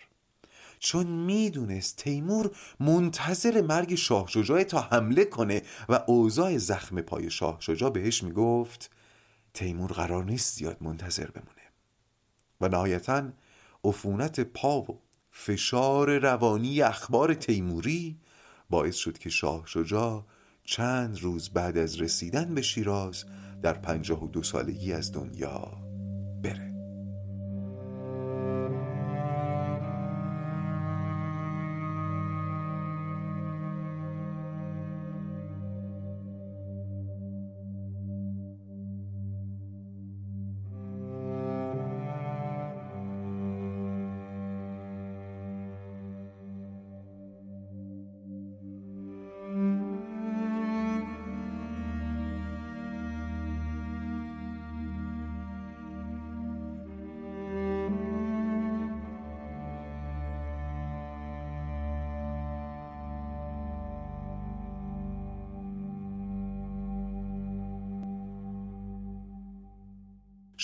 چون 0.79 1.07
می‌دونست 1.07 1.95
تیمور 1.97 2.51
منتظر 2.79 3.61
مرگ 3.61 3.95
شاه 3.95 4.27
شجاع 4.27 4.63
تا 4.63 4.81
حمله 4.81 5.25
کنه 5.25 5.61
و 5.89 6.03
اوضاع 6.07 6.57
زخم 6.57 7.01
پای 7.01 7.29
شاه 7.29 7.57
شجاع 7.59 7.89
بهش 7.89 8.23
می‌گفت 8.23 8.91
تیمور 9.53 9.91
قرار 9.91 10.23
نیست 10.23 10.55
زیاد 10.55 10.77
منتظر 10.81 11.31
بمونه. 11.31 11.49
و 12.61 12.67
نهایتا 12.67 13.29
عفونت 13.83 14.39
پا 14.39 14.81
و 14.81 15.01
فشار 15.31 16.17
روانی 16.17 16.81
اخبار 16.81 17.33
تیموری 17.33 18.19
باعث 18.69 18.95
شد 18.95 19.17
که 19.17 19.29
شاه 19.29 19.63
شجاع 19.65 20.25
چند 20.63 21.19
روز 21.19 21.49
بعد 21.49 21.77
از 21.77 22.01
رسیدن 22.01 22.55
به 22.55 22.61
شیراز 22.61 23.25
در 23.61 23.73
پنجاه 23.73 24.23
و 24.23 24.27
دو 24.27 24.43
سالگی 24.43 24.93
از 24.93 25.11
دنیا 25.11 25.88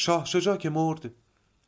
شاه 0.06 0.26
شجاع 0.26 0.58
که 0.58 0.70
مرد. 0.70 1.12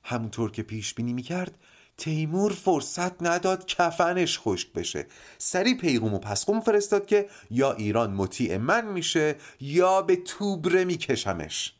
همونطور 0.03 0.51
که 0.51 0.63
پیش 0.63 0.93
بینی 0.93 1.13
می‌کرد 1.13 1.57
تیمور 1.97 2.53
فرصت 2.53 3.23
نداد 3.23 3.65
کفنش 3.65 4.39
خشک 4.39 4.73
بشه. 4.73 5.05
سری 5.37 5.75
پیغوم 5.75 6.13
و 6.13 6.19
پسقوم 6.19 6.59
فرستاد 6.59 7.05
که 7.05 7.29
یا 7.51 7.73
ایران 7.73 8.13
مطیع 8.13 8.57
من 8.57 8.85
میشه 8.85 9.35
یا 9.61 10.01
به 10.01 10.15
توبره 10.15 10.85
میکشمش. 10.85 11.73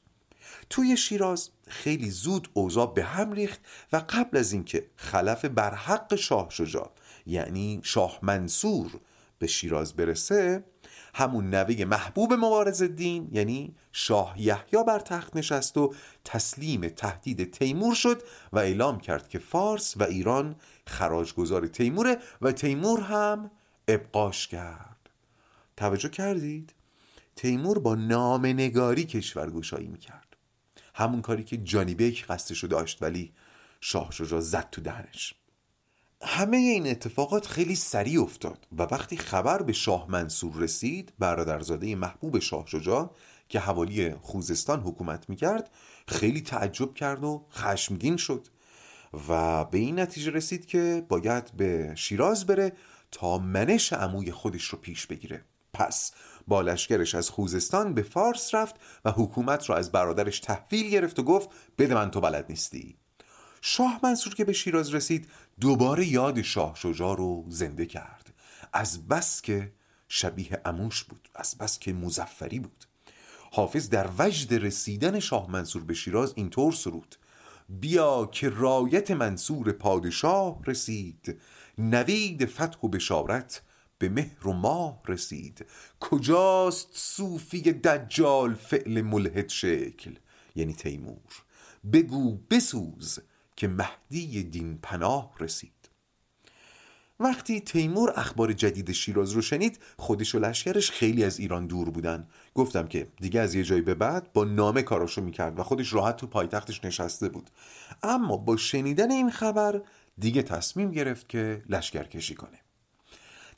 توی 0.69 0.97
شیراز 0.97 1.49
خیلی 1.67 2.09
زود 2.09 2.49
اوضاع 2.53 2.93
به 2.93 3.03
هم 3.03 3.31
ریخت 3.31 3.59
و 3.93 4.03
قبل 4.09 4.37
از 4.37 4.51
اینکه 4.51 4.85
خلف 4.95 5.45
بر 5.45 5.73
حق 5.73 6.15
شاه 6.15 6.49
شجاع 6.49 6.91
یعنی 7.25 7.79
شاه 7.83 8.19
منصور 8.21 8.91
به 9.39 9.47
شیراز 9.47 9.93
برسه 9.93 10.63
همون 11.13 11.49
نوه 11.49 11.85
محبوب 11.85 12.33
مبارز 12.33 12.83
دین 12.83 13.29
یعنی 13.31 13.75
شاه 13.91 14.41
یحیی 14.41 14.83
بر 14.87 14.99
تخت 14.99 15.35
نشست 15.35 15.77
و 15.77 15.93
تسلیم 16.25 16.89
تهدید 16.89 17.51
تیمور 17.51 17.95
شد 17.95 18.21
و 18.53 18.59
اعلام 18.59 18.99
کرد 18.99 19.29
که 19.29 19.39
فارس 19.39 19.97
و 19.97 20.03
ایران 20.03 20.55
خراجگذار 20.87 21.67
تیموره 21.67 22.17
و 22.41 22.51
تیمور 22.51 23.01
هم 23.01 23.51
ابقاش 23.87 24.47
کرد. 24.47 25.09
توجه 25.77 26.09
کردید؟ 26.09 26.73
تیمور 27.35 27.79
با 27.79 27.95
نامنگاری 27.95 29.05
کشورگشایی 29.05 29.87
می‌کرد. 29.87 30.37
همون 30.93 31.21
کاری 31.21 31.43
که 31.43 31.57
جانی 31.57 31.95
بیک 31.95 32.25
قصدشو 32.25 32.67
داشت 32.67 33.01
ولی 33.01 33.33
شاه 33.81 34.11
شجا 34.11 34.41
زد 34.41 34.69
تو 34.71 34.81
دهنش. 34.81 35.33
همه 36.21 36.57
این 36.57 36.87
اتفاقات 36.87 37.45
خیلی 37.45 37.75
سریع 37.75 38.21
افتاد 38.21 38.67
و 38.77 38.81
وقتی 38.83 39.17
خبر 39.17 39.61
به 39.61 39.73
شاه 39.73 40.05
منصور 40.11 40.55
رسید 40.55 41.13
برادرزاده 41.19 41.95
محبوب 41.95 42.39
شاه 42.39 42.67
شجاع 42.67 43.15
که 43.49 43.59
حوالی 43.59 44.15
خوزستان 44.15 44.81
حکومت 44.81 45.29
می‌کرد 45.29 45.71
خیلی 46.07 46.41
تعجب 46.41 46.93
کرد 46.93 47.23
و 47.23 47.45
خشمگین 47.51 48.17
شد 48.17 48.47
و 49.29 49.65
به 49.65 49.77
این 49.77 49.99
نتیجه 49.99 50.31
رسید 50.31 50.65
که 50.65 51.05
باید 51.09 51.51
به 51.57 51.91
شیراز 51.95 52.45
بره 52.45 52.73
تا 53.11 53.37
منش 53.37 53.93
عموی 53.93 54.31
خودش 54.31 54.63
رو 54.63 54.77
پیش 54.77 55.07
بگیره. 55.07 55.45
پس 55.73 56.11
با 56.47 56.61
لشکرش 56.61 57.15
از 57.15 57.29
خوزستان 57.29 57.93
به 57.93 58.01
فارس 58.01 58.55
رفت 58.55 58.75
و 59.05 59.11
حکومت 59.11 59.65
رو 59.65 59.75
از 59.75 59.91
برادرش 59.91 60.39
تحویل 60.39 60.89
گرفت 60.89 61.19
و 61.19 61.23
گفت 61.23 61.49
بده 61.77 61.93
من 61.93 62.11
تو 62.11 62.21
بلد 62.21 62.45
نیستی. 62.49 62.97
شاه 63.61 63.99
منصور 64.03 64.35
که 64.35 64.45
به 64.45 64.53
شیراز 64.53 64.93
رسید 64.93 65.27
دوباره 65.61 66.07
یاد 66.07 66.41
شاه 66.41 66.75
شجاع 66.75 67.17
رو 67.17 67.45
زنده 67.47 67.85
کرد. 67.85 68.33
از 68.73 69.07
بس 69.07 69.41
که 69.41 69.73
شبیه 70.07 70.61
اموش 70.65 71.03
بود 71.03 71.29
از 71.35 71.57
بس 71.57 71.79
که 71.79 71.93
مزفری 71.93 72.59
بود. 72.59 72.85
حافظ 73.51 73.89
در 73.89 74.09
وجد 74.19 74.53
رسیدن 74.53 75.19
شاه 75.19 75.51
منصور 75.51 75.83
به 75.83 75.93
شیراز 75.93 76.33
اینطور 76.35 76.73
سرود. 76.73 77.15
بیا 77.69 78.25
که 78.25 78.49
رایت 78.49 79.11
منصور 79.11 79.71
پادشاه 79.71 80.59
رسید. 80.65 81.41
نوید 81.77 82.45
فتح 82.45 82.79
و 82.83 82.87
بشارت 82.87 83.61
به 83.97 84.09
مهر 84.09 84.47
و 84.47 84.53
ماه 84.53 85.01
رسید. 85.07 85.65
کجاست 85.99 86.89
صوفی 86.93 87.61
دجال 87.61 88.53
فعل 88.53 89.01
ملحد 89.01 89.49
شکل؟ 89.49 90.15
یعنی 90.55 90.73
تیمور. 90.73 91.43
بگو 91.93 92.37
بسوز. 92.49 93.19
که 93.57 93.67
مهدی 93.67 94.43
دین 94.43 94.79
پناه 94.83 95.31
رسید. 95.39 95.71
وقتی 97.19 97.59
تیمور 97.59 98.13
اخبار 98.15 98.53
جدید 98.53 98.91
شیراز 98.91 99.31
رو 99.31 99.41
شنید 99.41 99.79
خودش 99.97 100.35
و 100.35 100.39
لشکرش 100.39 100.91
خیلی 100.91 101.23
از 101.23 101.39
ایران 101.39 101.67
دور 101.67 101.89
بودن. 101.89 102.27
گفتم 102.53 102.87
که 102.87 103.07
دیگه 103.21 103.39
از 103.39 103.55
یه 103.55 103.63
جایی 103.63 103.81
به 103.81 103.95
بعد 103.95 104.33
با 104.33 104.43
نامه 104.43 104.81
کاراشو 104.81 105.21
می‌کرد 105.21 105.59
و 105.59 105.63
خودش 105.63 105.93
راحت 105.93 106.17
تو 106.17 106.27
پایتختش 106.27 106.85
نشسته 106.85 107.29
بود. 107.29 107.49
اما 108.03 108.37
با 108.37 108.57
شنیدن 108.57 109.11
این 109.11 109.31
خبر 109.31 109.81
دیگه 110.17 110.41
تصمیم 110.43 110.91
گرفت 110.91 111.29
که 111.29 111.61
لشکر 111.69 112.03
کشی 112.03 112.35
کنه. 112.35 112.59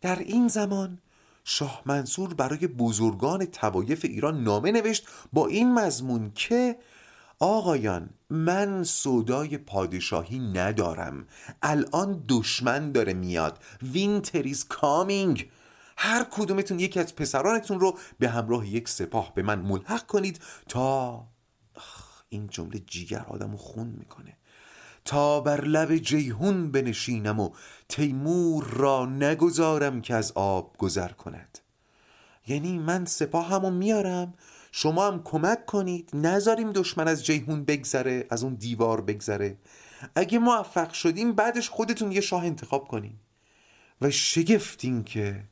در 0.02 0.20
این 0.20 0.48
زمان 0.48 0.98
شاه 1.44 1.82
منصور 1.86 2.34
برای 2.34 2.68
بزرگان 2.68 3.46
توایف 3.46 4.06
ایران 4.06 4.44
نامه 4.44 4.72
نوشت 4.72 5.08
با 5.34 5.48
این 5.48 5.74
مضمون 5.74 6.32
که 6.36 6.76
آقایان 7.40 8.10
من 8.30 8.84
صدای 8.84 9.58
پادشاهی 9.58 10.40
ندارم. 10.40 11.28
الان 11.62 12.24
دشمن 12.28 12.92
داره 12.92 13.14
میاد. 13.14 13.60
Winter 13.82 14.42
is 14.42 14.68
coming 14.68 15.50
هر 15.98 16.26
کدومتون 16.32 16.80
یکی 16.80 17.00
از 17.00 17.16
پسرانتون 17.16 17.80
رو 17.80 17.98
به 18.20 18.30
همراه 18.30 18.68
یک 18.68 18.90
سپاه 18.90 19.34
به 19.36 19.44
من 19.44 19.60
ملحق 19.60 20.06
کنید 20.06 20.42
تا 20.68 21.24
این 22.30 22.48
جمله 22.48 22.80
جیگر 22.80 23.26
آدم 23.30 23.56
خون 23.56 23.88
می‌کنه. 23.88 24.38
تا 25.06 25.40
بر 25.40 25.62
لب 25.62 25.98
جیهون 25.98 26.72
بنشینم 26.72 27.40
و 27.40 27.50
تیمور 27.90 28.64
را 28.64 29.06
نگذارم 29.06 30.02
که 30.02 30.16
از 30.16 30.32
آب 30.36 30.78
گذر 30.78 31.12
کند. 31.12 31.60
یعنی 32.48 32.78
من 32.78 33.06
سپاهمو 33.06 33.72
میارم 33.72 34.34
شما 34.72 35.08
هم 35.08 35.24
کمک 35.24 35.66
کنید. 35.66 36.10
نذاریم 36.14 36.72
دشمن 36.72 37.08
از 37.08 37.26
جیهون 37.26 37.64
بگذره 37.64 38.28
از 38.30 38.44
اون 38.44 38.54
دیوار 38.54 39.02
بگذره. 39.02 39.58
اگه 40.16 40.40
موفق 40.40 40.92
شدیم 40.94 41.34
بعدش 41.34 41.70
خودتون 41.70 42.12
یه 42.12 42.22
شاه 42.22 42.46
انتخاب 42.46 42.88
کنیم 42.88 43.20
و 44.02 44.10
شگفتین 44.10 45.04
که 45.04 45.44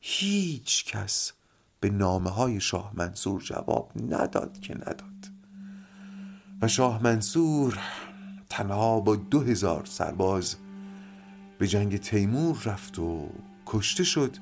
هیچ 0.00 0.84
کس 0.84 1.32
به 1.80 1.90
نامه 1.90 2.30
های 2.30 2.60
شاه 2.60 2.92
منصور 2.94 3.42
جواب 3.42 3.92
نداد 4.08 4.60
که 4.60 4.74
نداد. 4.74 5.30
و 6.62 6.68
شاه 6.68 7.02
منصور 7.02 7.78
تنها 8.50 9.00
با 9.00 9.16
دو 9.16 9.40
هزار 9.40 9.84
سرباز 9.84 10.56
به 11.58 11.66
جنگ 11.68 11.96
تیمور 11.96 12.62
رفت 12.64 12.98
و 12.98 13.28
کشته 13.66 14.04
شد. 14.04 14.36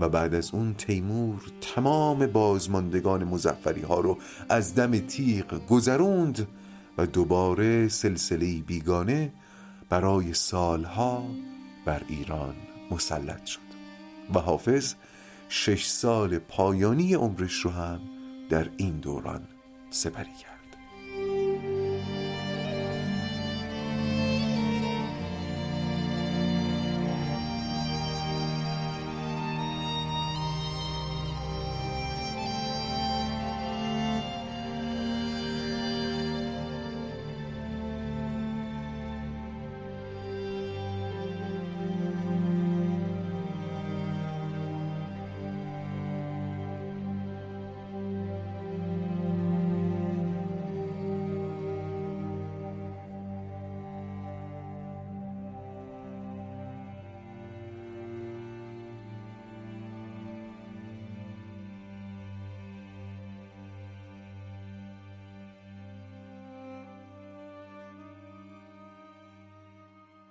و 0.00 0.08
بعد 0.08 0.34
از 0.34 0.54
اون 0.54 0.74
تیمور 0.74 1.42
تمام 1.60 2.26
بازماندگان 2.26 3.24
مزفری 3.24 3.82
ها 3.82 4.00
رو 4.00 4.18
از 4.48 4.74
دم 4.74 4.98
تیغ 4.98 5.66
گذروند 5.66 6.48
و 6.98 7.06
دوباره 7.06 7.88
سلسله 7.88 8.60
بیگانه 8.60 9.32
برای 9.88 10.34
سالها 10.34 11.24
بر 11.84 12.02
ایران 12.08 12.54
مسلط 12.90 13.46
شد. 13.46 13.60
و 14.34 14.38
حافظ 14.38 14.94
شش 15.48 15.84
سال 15.84 16.38
پایانی 16.38 17.14
عمرش 17.14 17.54
رو 17.54 17.70
هم 17.70 18.00
در 18.48 18.70
این 18.76 18.96
دوران 18.96 19.42
سپری 19.90 20.32
کرد. 20.42 20.49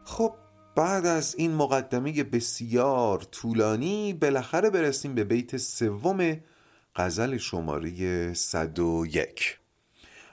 خب 0.09 0.33
بعد 0.75 1.05
از 1.05 1.35
این 1.37 1.53
مقدمه 1.55 2.23
بسیار 2.23 3.19
طولانی 3.19 4.13
بالاخره 4.13 4.69
برسیم 4.69 5.15
به 5.15 5.23
بیت 5.23 5.57
سوم 5.57 6.37
غزل 6.95 7.37
شماره 7.37 8.33
101 8.33 9.59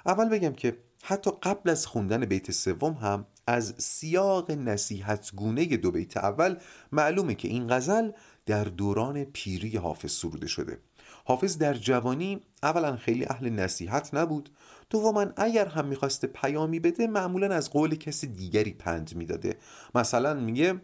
اول 0.07 0.29
بگم 0.29 0.53
که 0.53 0.79
حتی 1.03 1.31
قبل 1.43 1.71
از 1.71 1.87
خوندن 1.87 2.25
بیت 2.25 2.51
سوم 2.51 2.93
هم 2.93 3.27
از 3.47 3.75
سیاق 3.79 4.51
نصیحتگونه 4.51 5.65
دو 5.65 5.91
بیت 5.91 6.17
اول 6.17 6.57
معلومه 6.93 7.35
که 7.35 7.49
این 7.49 7.69
غزل 7.69 8.11
در 8.47 8.65
دوران 8.65 9.25
پیری 9.25 9.77
حافظ 9.77 10.13
سروده 10.13 10.47
شده. 10.47 10.79
حافظ 11.25 11.59
در 11.59 11.75
جوانی 11.75 12.41
اولا 12.63 12.97
خیلی 12.97 13.27
اهل 13.27 13.51
نصیحت 13.51 14.15
نبود 14.15 14.51
دوما 14.91 15.27
اگر 15.37 15.67
هم 15.67 15.87
می‌خواسته 15.87 16.27
پیامی 16.27 16.81
بده 16.81 17.07
معمولا 17.07 17.55
از 17.55 17.71
قول 17.71 17.95
کسی 17.95 18.27
دیگری 18.27 18.73
پند 18.73 19.15
می‌داده. 19.15 19.57
مثلا 19.95 20.35
میگه 20.35 20.81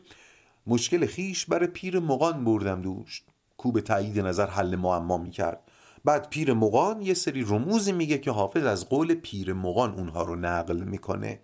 مشکل 0.66 1.06
خیش 1.06 1.46
برای 1.46 1.66
پیر 1.66 1.98
مغان 1.98 2.44
بردم 2.44 2.82
دوش. 2.82 3.22
کو 3.56 3.72
به 3.72 3.80
تایید 3.80 4.20
نظر 4.20 4.46
حل 4.46 4.76
معما 4.76 5.18
می‌کرد. 5.18 5.60
بعد 6.04 6.28
پیر 6.30 6.52
مغان 6.52 7.00
یه 7.02 7.14
سری 7.14 7.42
رموزی 7.42 7.92
میگه 7.92 8.18
که 8.18 8.30
حافظ 8.30 8.64
از 8.64 8.88
قول 8.88 9.14
پیر 9.14 9.52
مغان 9.52 9.94
اونها 9.94 10.22
رو 10.22 10.36
نقل 10.36 10.76
می‌کنه. 10.76 11.40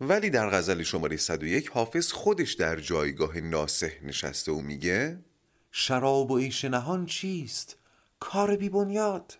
ولی 0.00 0.30
در 0.30 0.50
غزل 0.50 0.82
شماره 0.82 1.16
101 1.16 1.68
حافظ 1.68 2.12
خودش 2.12 2.52
در 2.52 2.80
جایگاه 2.80 3.40
ناسه 3.40 3.92
نشسته 4.02 4.52
و 4.52 4.60
میگه 4.60 5.18
شراب 5.70 6.30
و 6.30 6.38
عیش 6.38 6.64
نهان 6.64 7.06
چیست؟ 7.06 7.76
کار 8.20 8.56
بی 8.56 8.68
بنیاد. 8.68 9.38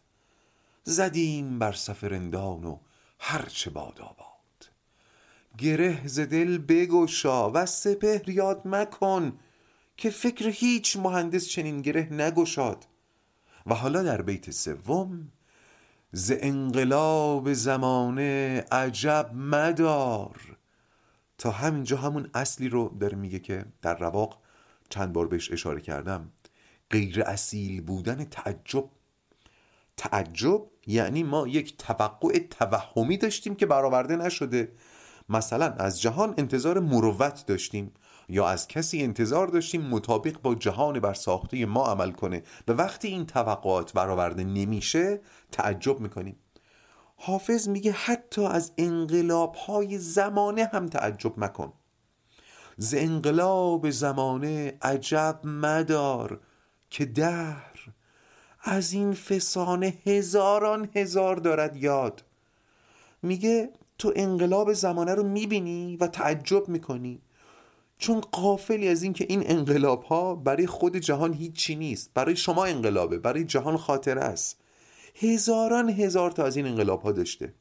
زدیم 0.85 1.59
بر 1.59 1.73
سفرندان 1.73 2.65
و 2.65 2.79
هرچه 3.19 3.71
باد 3.71 4.01
آباد. 4.01 4.71
گره 5.59 6.07
ز 6.07 6.21
دل 6.21 6.59
بگشا 6.59 7.51
و 7.51 7.67
سپهر 7.67 8.29
یاد 8.29 8.63
مکن 8.65 9.39
که 9.97 10.11
فکر 10.11 10.49
هیچ 10.49 10.97
مهندس 10.97 11.49
چنین 11.49 11.83
گره 11.83 12.13
نگشاد. 12.13 12.87
و 13.67 13.75
حالا 13.75 14.03
در 14.03 14.23
بیت 14.23 14.51
سوم 14.51 15.33
ز 16.13 16.33
انقلاب 16.41 17.53
زمانه 17.53 18.65
عجب 18.73 19.31
مدار. 19.35 20.57
تا 21.39 21.51
همینجا 21.51 21.97
همون 21.97 22.31
اصلی 22.35 22.69
رو 22.69 22.97
داره 23.01 23.17
میگه 23.17 23.39
که 23.39 23.65
در 23.83 23.99
رواق 23.99 24.39
چند 24.89 25.13
بار 25.13 25.27
بهش 25.27 25.53
اشاره 25.53 25.81
کردم. 25.81 26.33
غیر 26.91 27.23
اصیل 27.23 27.81
بودن 27.81 28.25
تعجب 28.25 28.85
تعجب 30.03 30.63
یعنی 30.87 31.23
ما 31.23 31.49
یک 31.49 31.77
توقع 31.77 32.39
توهمی 32.39 33.17
داشتیم 33.17 33.55
که 33.55 33.67
برآورده 33.67 34.17
نشده. 34.17 34.73
مثلا 35.29 35.67
از 35.67 36.01
جهان 36.01 36.35
انتظار 36.39 36.81
مروت 36.81 37.47
داشتیم 37.47 37.93
یا 38.29 38.49
از 38.49 38.69
کسی 38.69 39.03
انتظار 39.03 39.47
داشتیم 39.47 39.83
مطابق 39.83 40.41
با 40.43 40.55
جهان 40.55 41.01
بر 41.01 41.15
ساخته 41.15 41.67
ما 41.67 41.87
عمل 41.87 42.11
کنه. 42.11 42.43
به 42.67 42.75
وقتی 42.75 43.09
این 43.09 43.27
توقعات 43.27 43.93
برآورده 43.93 44.45
نمیشه 44.45 45.21
تعجب 45.53 46.01
می‌کنیم. 46.01 46.37
حافظ 47.17 47.69
میگه 47.69 47.93
حتی 47.93 48.47
از 48.47 48.73
انقلاب 48.79 49.55
های 49.55 49.99
زمانه 49.99 50.65
هم 50.73 50.87
تعجب 50.87 51.39
مکن. 51.39 51.73
ز 52.77 52.95
انقلاب 52.99 53.91
زمانه 53.91 54.79
عجب 54.83 55.41
مدار 55.45 56.41
که 56.91 57.05
دهر 57.05 57.72
از 58.63 58.93
این 58.93 59.13
فسانه 59.13 59.95
هزاران 60.07 60.89
هزار 60.95 61.37
دارد 61.37 61.77
یاد. 61.77 62.25
میگه 63.23 63.71
تو 63.99 64.13
انقلاب 64.17 64.73
زمانه 64.73 65.15
رو 65.15 65.23
می‌بینی 65.23 65.97
و 65.97 66.07
تعجب 66.07 66.69
می‌کنی. 66.69 67.21
چون 67.99 68.21
قافلی 68.21 68.89
از 68.89 69.03
این 69.03 69.13
که 69.13 69.27
این 69.29 69.43
انقلاب 69.47 70.03
ها 70.03 70.35
برای 70.35 70.67
خود 70.67 70.97
جهان 70.97 71.33
هیچی 71.33 71.77
نیست 71.77 72.11
برای 72.15 72.37
شما 72.37 72.65
انقلابه 72.65 73.19
برای 73.19 73.45
جهان 73.45 73.77
خاطر 73.77 74.19
است. 74.19 74.61
هزاران 75.15 75.91
هزار 75.91 76.31
تا 76.31 76.45
از 76.45 76.57
این 76.57 76.67
انقلاب 76.67 77.03
ها 77.03 77.13
داشته. 77.13 77.55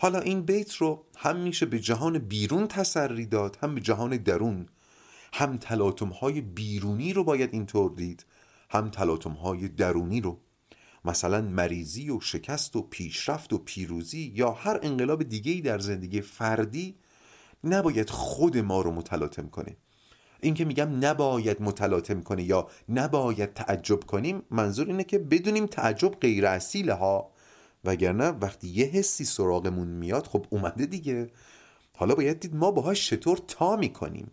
حالا 0.00 0.20
این 0.20 0.42
بیت 0.42 0.74
رو 0.74 1.04
هم 1.16 1.36
میشه 1.36 1.66
به 1.66 1.78
جهان 1.78 2.18
بیرون 2.18 2.66
تسری 2.66 3.26
داد 3.26 3.58
هم 3.62 3.74
به 3.74 3.80
جهان 3.80 4.16
درون. 4.16 4.68
هم 5.32 5.56
تلاطم 5.56 6.08
های 6.08 6.40
بیرونی 6.40 7.12
رو 7.12 7.24
باید 7.24 7.50
اینطور 7.52 7.90
دید. 7.90 8.24
هم 8.70 8.90
تلاطم 8.90 9.30
های 9.30 9.68
درونی 9.68 10.20
رو. 10.20 10.40
مثلا 11.04 11.40
مریضی 11.40 12.10
و 12.10 12.20
شکست 12.20 12.76
و 12.76 12.82
پیشرفت 12.82 13.52
و 13.52 13.58
پیروزی 13.58 14.32
یا 14.34 14.50
هر 14.50 14.80
انقلاب 14.82 15.22
دیگه 15.22 15.60
در 15.60 15.78
زندگی 15.78 16.20
فردی 16.20 16.98
نباید 17.64 18.10
خود 18.10 18.58
ما 18.58 18.80
رو 18.80 18.92
متلاطم 18.92 19.48
کنه. 19.48 19.76
این 20.40 20.54
که 20.54 20.64
میگم 20.64 21.04
نباید 21.04 21.62
متلاطم 21.62 22.22
کنه 22.22 22.42
یا 22.42 22.68
نباید 22.88 23.52
تعجب 23.52 24.04
کنیم 24.04 24.42
منظور 24.50 24.86
اینه 24.86 25.04
که 25.04 25.18
بدونیم 25.18 25.66
تعجب 25.66 26.10
غیر 26.10 26.46
اصیله 26.46 26.94
ها. 26.94 27.32
وگرنه 27.84 28.28
وقتی 28.28 28.68
یه 28.68 28.84
حسی 28.84 29.24
سراغمون 29.24 29.88
میاد 29.88 30.26
خب 30.26 30.46
اومده 30.50 30.86
دیگه. 30.86 31.30
حالا 31.96 32.14
باید 32.14 32.40
دید 32.40 32.54
ما 32.54 32.70
باهاش 32.70 33.10
چطور 33.10 33.38
تا 33.48 33.76
می‌کنیم. 33.76 34.30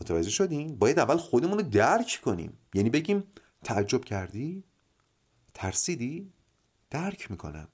متوجه 0.00 0.30
شدیم 0.30 0.76
باید 0.76 0.98
اول 0.98 1.16
خودمون 1.16 1.58
رو 1.58 1.64
درک 1.64 2.20
کنیم. 2.24 2.58
یعنی 2.74 2.90
بگیم 2.90 3.24
تعجب 3.66 4.04
کردی؟ 4.04 4.64
ترسیدی؟ 5.54 6.32
درک 6.90 7.30
می‌کنم. 7.30 7.68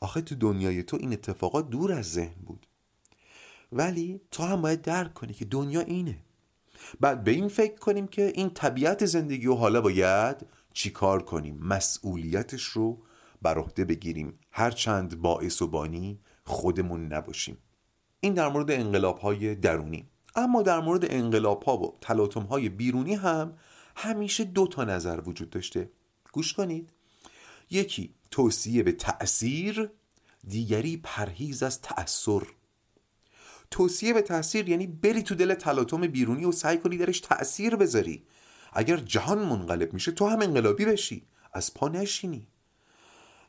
آخه 0.00 0.20
تو 0.20 0.34
دنیای 0.34 0.82
تو 0.82 0.96
این 1.00 1.12
اتفاقات 1.12 1.70
دور 1.70 1.92
از 1.92 2.12
ذهن 2.12 2.42
بود. 2.46 2.66
ولی 3.72 4.20
تو 4.30 4.42
هم 4.42 4.62
باید 4.62 4.82
درک 4.82 5.14
کنی 5.14 5.32
که 5.32 5.44
دنیا 5.44 5.80
اینه. 5.80 6.18
بعد 7.00 7.24
به 7.24 7.30
این 7.30 7.48
فکر 7.48 7.74
کنیم 7.74 8.06
که 8.06 8.32
این 8.34 8.50
طبیعت 8.50 9.06
زندگی 9.06 9.46
و 9.46 9.54
حالا 9.54 9.80
باید 9.80 10.36
چیکار 10.72 11.22
کنیم؟ 11.22 11.58
مسئولیتش 11.58 12.62
رو 12.62 13.02
بر 13.42 13.58
عهده 13.58 13.84
بگیریم. 13.84 14.38
هرچند 14.50 15.20
باعث 15.20 15.62
و 15.62 15.66
بانی 15.68 16.20
خودمون 16.44 17.12
نباشیم. 17.12 17.58
این 18.20 18.34
در 18.34 18.48
مورد 18.48 18.70
انقلاب 18.70 19.18
های 19.18 19.54
درونی. 19.54 20.08
اما 20.36 20.62
در 20.62 20.80
مورد 20.80 21.12
انقلاب 21.12 21.62
ها 21.62 21.76
و 21.76 21.94
تلاطم 22.00 22.42
های 22.42 22.68
بیرونی 22.68 23.14
هم 23.14 23.58
همیشه 23.96 24.44
دو 24.44 24.66
تا 24.66 24.84
نظر 24.84 25.20
وجود 25.26 25.50
داشته. 25.50 25.90
گوش 26.32 26.52
کنید. 26.52 26.90
یکی 27.70 28.14
توصیه 28.30 28.82
به 28.82 28.92
تأثیر 28.92 29.90
دیگری 30.48 30.96
پرهیز 30.96 31.62
از 31.62 31.80
تأثیر 31.80 32.42
توصیه 33.70 34.12
به 34.12 34.22
تاثیر 34.22 34.68
یعنی 34.68 34.86
بری 34.86 35.22
تو 35.22 35.34
دل 35.34 35.54
تلاطم 35.54 36.06
بیرونی 36.06 36.44
و 36.44 36.52
سعی 36.52 36.78
کنی 36.78 36.96
درش 36.96 37.20
تأثیر 37.20 37.76
بذاری. 37.76 38.26
اگر 38.72 38.96
جهان 38.96 39.38
منقلب 39.38 39.92
میشه 39.92 40.12
تو 40.12 40.26
هم 40.26 40.42
انقلابی 40.42 40.84
بشی. 40.84 41.26
از 41.52 41.74
پا 41.74 41.88
نشینی. 41.88 42.46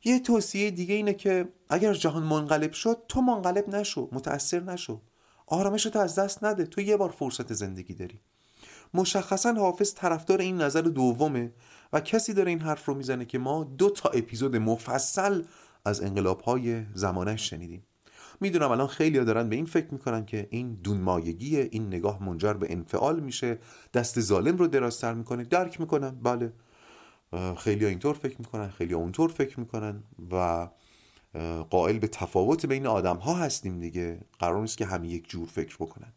یه 0.04 0.20
توصیه 0.20 0.72
دیگه 0.72 0.96
اینه 0.96 1.14
که 1.14 1.50
اگر 1.70 1.94
جهان 1.94 2.24
منقلب 2.24 2.72
شد 2.72 3.04
تو 3.08 3.22
منقلب 3.22 3.70
نشو 3.70 4.10
متأثر 4.12 4.60
نشو. 4.60 5.02
آرامش 5.48 5.84
تو 5.84 6.00
از 6.00 6.16
دست 6.16 6.44
نده. 6.44 6.66
تو 6.66 6.82
یه 6.82 6.98
بار 6.98 7.10
فرصت 7.10 7.54
زندگی 7.54 7.94
داری. 7.94 8.20
مشخصا 8.94 9.54
حافظ 9.54 9.94
طرفدار 9.94 10.42
این 10.42 10.62
نظر 10.62 10.82
دومه 10.82 11.54
و 11.94 12.00
کسی 12.00 12.34
داره 12.34 12.50
این 12.50 12.60
حرف 12.60 12.86
رو 12.86 12.94
می‌زنه 12.94 13.26
که 13.26 13.40
ما 13.40 13.64
دو 13.64 13.90
تا 13.90 14.10
اپیزود 14.10 14.56
مفصل 14.56 15.44
از 15.86 16.02
انقلاب 16.02 16.42
های 16.42 16.86
زمانش 16.94 17.50
شنیدیم. 17.50 17.86
می‌دونم 18.42 18.72
الان 18.72 18.88
خیلی 18.88 19.20
دارن 19.20 19.50
به 19.50 19.56
این 19.56 19.66
فکر 19.66 19.88
می‌کنن 19.92 20.26
که 20.26 20.48
این 20.50 20.74
دونمایگی 20.74 21.58
این 21.58 21.88
نگاه 21.88 22.24
منجر 22.24 22.54
به 22.54 22.72
انفعال 22.72 23.20
میشه 23.20 23.60
دست 23.94 24.20
ظالم 24.20 24.58
رو 24.58 24.68
درازتر 24.68 25.14
می‌کنه 25.14 25.44
درک 25.44 25.80
می‌کنن. 25.80 26.10
بله. 26.10 26.54
خیلی 27.58 27.86
اینطور 27.86 28.14
فکر 28.14 28.36
می‌کنن 28.40 28.70
خیلی 28.70 28.94
اونطور 28.94 29.30
فکر 29.30 29.60
می‌کنن 29.60 30.04
و 30.32 30.68
قائل 31.70 32.00
به 32.00 32.08
تفاوت 32.08 32.66
بین 32.66 32.88
آدم 32.88 33.18
ها 33.18 33.34
هستیم 33.34 33.80
دیگه. 33.80 34.20
قرار 34.40 34.62
نیست 34.62 34.78
که 34.78 34.86
همه 34.86 35.08
یک 35.08 35.30
جور 35.30 35.48
فکر 35.48 35.76
بکنن. 35.76 36.14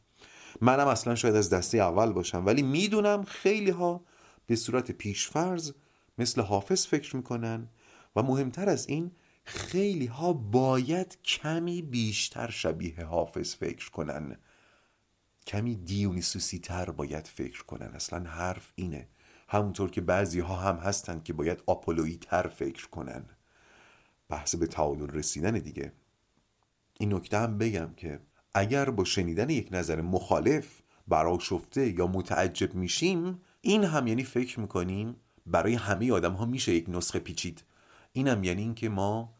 منم 0.60 0.88
اصلا 0.88 1.14
شاید 1.14 1.34
از 1.36 1.50
دسته 1.50 1.78
اول 1.78 2.12
باشم 2.12 2.46
ولی 2.46 2.62
می‌دونم 2.62 3.24
خیلی 3.24 3.70
ها 3.70 4.04
به 4.46 4.56
صورت 4.56 4.90
پیشفرز 4.92 5.72
مثل 6.18 6.42
حافظ 6.42 6.86
فکر 6.86 7.16
می‌کنن 7.16 7.68
و 8.16 8.22
مهمتر 8.22 8.68
از 8.68 8.88
این 8.88 9.10
خیلی 9.44 10.06
ها 10.06 10.32
باید 10.32 11.22
کمی 11.22 11.82
بیشتر 11.82 12.50
شبیه 12.50 13.04
حافظ 13.04 13.54
فکر 13.54 13.90
کنن. 13.90 14.38
کمی 15.46 15.74
دیونیسوسی 15.74 16.58
تر 16.58 16.90
باید 16.90 17.26
فکر 17.26 17.64
کنن. 17.64 17.86
اصلا 17.86 18.30
حرف 18.30 18.72
اینه. 18.74 19.08
همونطور 19.48 19.90
که 19.90 20.00
بعضی 20.00 20.40
ها 20.40 20.56
هم 20.56 20.76
هستن 20.76 21.20
که 21.22 21.32
باید 21.32 21.62
آپولویی 21.66 22.16
تر 22.16 22.48
فکر 22.48 22.88
کنن. 22.88 23.24
بحث 24.28 24.54
به 24.54 24.66
تعادل 24.66 25.06
رسیدن 25.06 25.52
دیگه. 25.52 25.92
این 26.98 27.14
نکته 27.14 27.38
هم 27.38 27.58
بگم 27.58 27.94
که 27.96 28.20
اگر 28.54 28.90
با 28.90 29.04
شنیدن 29.04 29.50
یک 29.50 29.68
نظر 29.70 30.00
مخالف 30.00 30.66
برای 31.08 31.40
شفته 31.40 31.98
یا 31.98 32.06
متعجب 32.06 32.74
میشیم 32.74 33.40
این 33.60 33.84
هم 33.84 34.06
یعنی 34.06 34.24
فکر 34.24 34.60
می‌کنیم 34.60 35.16
برای 35.46 35.74
همه 35.74 36.12
آدم 36.12 36.32
ها 36.32 36.46
میشه 36.46 36.74
یک 36.74 36.84
نسخه 36.88 37.18
پیچید. 37.18 37.64
این 38.12 38.28
هم 38.28 38.44
یعنی 38.44 38.62
اینکه 38.62 38.88
ما 38.88 39.34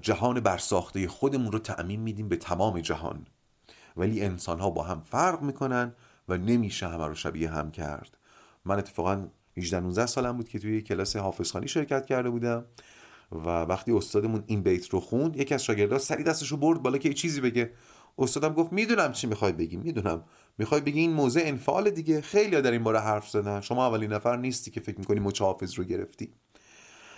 جهان 0.00 0.40
برساخته 0.40 1.08
خودمون 1.08 1.52
رو 1.52 1.58
تعمین 1.58 2.00
میدیم 2.00 2.28
به 2.28 2.36
تمام 2.36 2.80
جهان. 2.80 3.26
ولی 3.96 4.24
انسان 4.24 4.60
ها 4.60 4.70
با 4.70 4.82
هم 4.82 5.00
فرق 5.00 5.42
می‌کنن 5.42 5.94
و 6.28 6.36
نمیشه 6.36 6.88
همه 6.88 7.06
رو 7.06 7.14
شبیه 7.14 7.50
هم 7.50 7.70
کرد. 7.70 8.18
من 8.64 8.78
اتفاقا 8.78 9.28
18 9.56 9.80
19 9.80 10.06
سالم 10.06 10.36
بود 10.36 10.48
که 10.48 10.58
توی 10.58 10.82
کلاس 10.82 11.16
حافظخانی 11.16 11.68
شرکت 11.68 12.06
کرده 12.06 12.30
بودم 12.30 12.64
و 13.32 13.48
وقتی 13.48 13.92
استادمون 13.92 14.44
این 14.46 14.62
بیت 14.62 14.88
رو 14.88 15.00
خوند 15.00 15.36
یکی 15.36 15.54
از 15.54 15.64
شاگردها 15.64 15.98
سری 15.98 16.24
دستش 16.24 16.48
رو 16.48 16.56
برد 16.56 16.82
بالا 16.82 16.98
که 16.98 17.14
چیزی 17.14 17.40
بگه. 17.40 17.72
استادم 18.18 18.54
گفت 18.54 18.72
می‌دونم 18.72 19.12
چی 19.12 19.26
می‌خوای 19.26 19.52
بگی 19.52 19.76
می‌دونم. 19.76 20.24
می‌خوای 20.58 20.80
بگی 20.80 21.00
این 21.00 21.12
موزه 21.12 21.42
انفعال 21.44 21.90
دیگه. 21.90 22.20
خیلی 22.20 22.62
در 22.62 22.70
این 22.70 22.84
باره 22.84 23.00
حرف 23.00 23.28
زدن. 23.28 23.60
شما 23.60 23.86
اولین 23.86 24.12
نفر 24.12 24.36
نیستی 24.36 24.70
که 24.70 24.80
فکر 24.80 24.98
می‌کنی 24.98 25.20
مچ 25.20 25.42
حافظ 25.42 25.74
رو 25.74 25.84
گرفتی. 25.84 26.32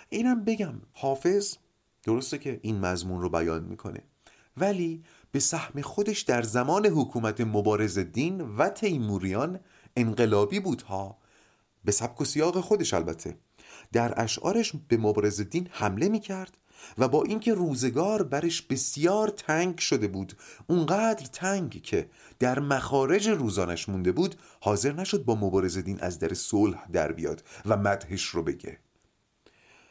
اینم 0.09 0.43
بگم 0.43 0.73
حافظ 0.93 1.57
درسته 2.03 2.37
که 2.37 2.59
این 2.61 2.79
مضمون 2.79 3.21
رو 3.21 3.29
بیان 3.29 3.63
می‌کنه. 3.63 4.03
ولی 4.57 5.03
به 5.31 5.39
سهم 5.39 5.81
خودش 5.81 6.21
در 6.21 6.41
زمان 6.41 6.85
حکومت 6.85 7.41
مبارز 7.41 7.99
دین 7.99 8.41
و 8.41 8.69
تیموریان 8.69 9.59
انقلابی 9.95 10.59
بود 10.59 10.81
ها 10.81 11.17
به 11.85 11.91
سبک 11.91 12.21
و 12.21 12.25
سیاق 12.25 12.59
خودش 12.59 12.93
البته. 12.93 13.37
در 13.91 14.21
اشعارش 14.21 14.73
به 14.87 14.97
مبارز 14.97 15.41
دین 15.41 15.67
حمله 15.71 16.09
می‌کرد 16.09 16.57
و 16.97 17.07
با 17.07 17.23
اینکه 17.23 17.53
روزگار 17.53 18.23
برش 18.23 18.61
بسیار 18.61 19.27
تنگ 19.27 19.77
شده 19.77 20.07
بود 20.07 20.33
اونقدر 20.67 21.25
تنگ 21.25 21.81
که 21.81 22.09
در 22.39 22.59
مخارج 22.59 23.29
روزانش 23.29 23.89
مونده 23.89 24.11
بود 24.11 24.35
حاضر 24.61 24.93
نشد 24.93 25.25
با 25.25 25.35
مبارز 25.35 25.77
دین 25.77 25.99
از 26.01 26.19
در 26.19 26.33
صلح 26.33 26.87
در 26.91 27.11
بیاد 27.11 27.43
و 27.65 27.77
مدهش 27.77 28.25
رو 28.25 28.43
بگه. 28.43 28.77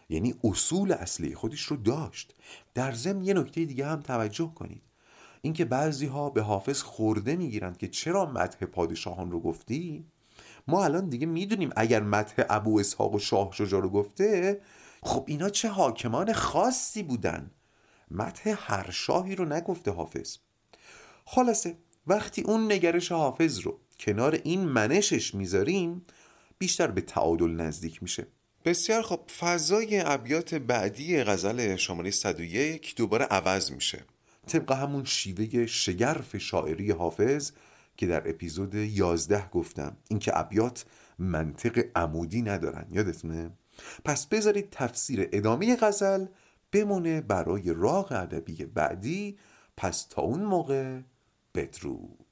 یعنی 0.08 0.34
اصول 0.44 0.92
اصلی 0.92 1.34
خودش 1.34 1.62
رو 1.62 1.76
داشت. 1.76 2.34
در 2.74 2.92
ضمن 2.92 3.24
یه 3.24 3.34
نکته 3.34 3.64
دیگه 3.64 3.86
هم 3.86 4.00
توجه 4.00 4.52
کنید. 4.54 4.82
اینکه 5.42 5.64
بعضی 5.64 6.06
ها 6.06 6.30
به 6.30 6.42
حافظ 6.42 6.82
خورده 6.82 7.36
می‌گیرند 7.36 7.76
که 7.76 7.88
چرا 7.88 8.26
مدح 8.26 8.66
پادشاهان 8.66 9.30
رو 9.30 9.40
گفتی؟ 9.40 10.04
ما 10.68 10.84
الان 10.84 11.08
دیگه 11.08 11.26
می‌دونیم 11.26 11.70
اگر 11.76 12.02
مدح 12.02 12.44
ابو 12.50 12.80
اسحاق 12.80 13.14
و 13.14 13.18
شاه 13.18 13.52
شجاع 13.52 13.82
رو 13.82 13.88
گفته 13.88 14.60
خب 15.04 15.24
اینا 15.26 15.48
چه 15.48 15.68
حاکمان 15.68 16.32
خاصی 16.32 17.02
بودن؟ 17.02 17.50
مدح 18.10 18.56
هر 18.58 18.90
شاهی 18.90 19.34
رو 19.34 19.44
نگفته 19.44 19.90
حافظ. 19.90 20.36
خلاصه 21.24 21.76
وقتی 22.06 22.42
اون 22.42 22.72
نگرش 22.72 23.12
حافظ 23.12 23.58
رو 23.58 23.80
کنار 24.00 24.40
این 24.44 24.60
منشش 24.60 25.34
می‌ذاریم 25.34 26.06
بیشتر 26.58 26.86
به 26.86 27.00
تعادل 27.00 27.50
نزدیک 27.50 28.02
میشه. 28.02 28.26
بسیار 28.64 29.02
خب 29.02 29.20
فضای 29.38 30.00
ابیات 30.00 30.54
بعدی 30.54 31.24
غزل 31.24 31.76
شماره 31.76 32.10
101 32.10 32.94
دوباره 32.96 33.24
عوض 33.24 33.72
میشه. 33.72 34.04
طبق 34.46 34.72
همون 34.72 35.04
شیوه 35.04 35.66
شگرف 35.66 36.36
شاعری 36.36 36.90
حافظ 36.90 37.52
که 37.96 38.06
در 38.06 38.28
اپیزود 38.28 38.74
11 38.74 39.48
گفتم 39.48 39.96
اینکه 40.08 40.38
ابیات 40.38 40.84
منطق 41.18 41.84
عمودی 41.96 42.42
ندارن. 42.42 42.86
یادتونه؟ 42.90 43.50
پس 44.04 44.26
بذارید 44.26 44.70
تفسیر 44.70 45.28
ادامه 45.32 45.76
غزل 45.76 46.26
بمونه 46.72 47.20
برای 47.20 47.74
راغ 47.74 48.12
ادبی 48.12 48.64
بعدی. 48.64 49.38
پس 49.76 50.04
تا 50.04 50.22
اون 50.22 50.44
موقع 50.44 51.00
بدرود. 51.54 52.23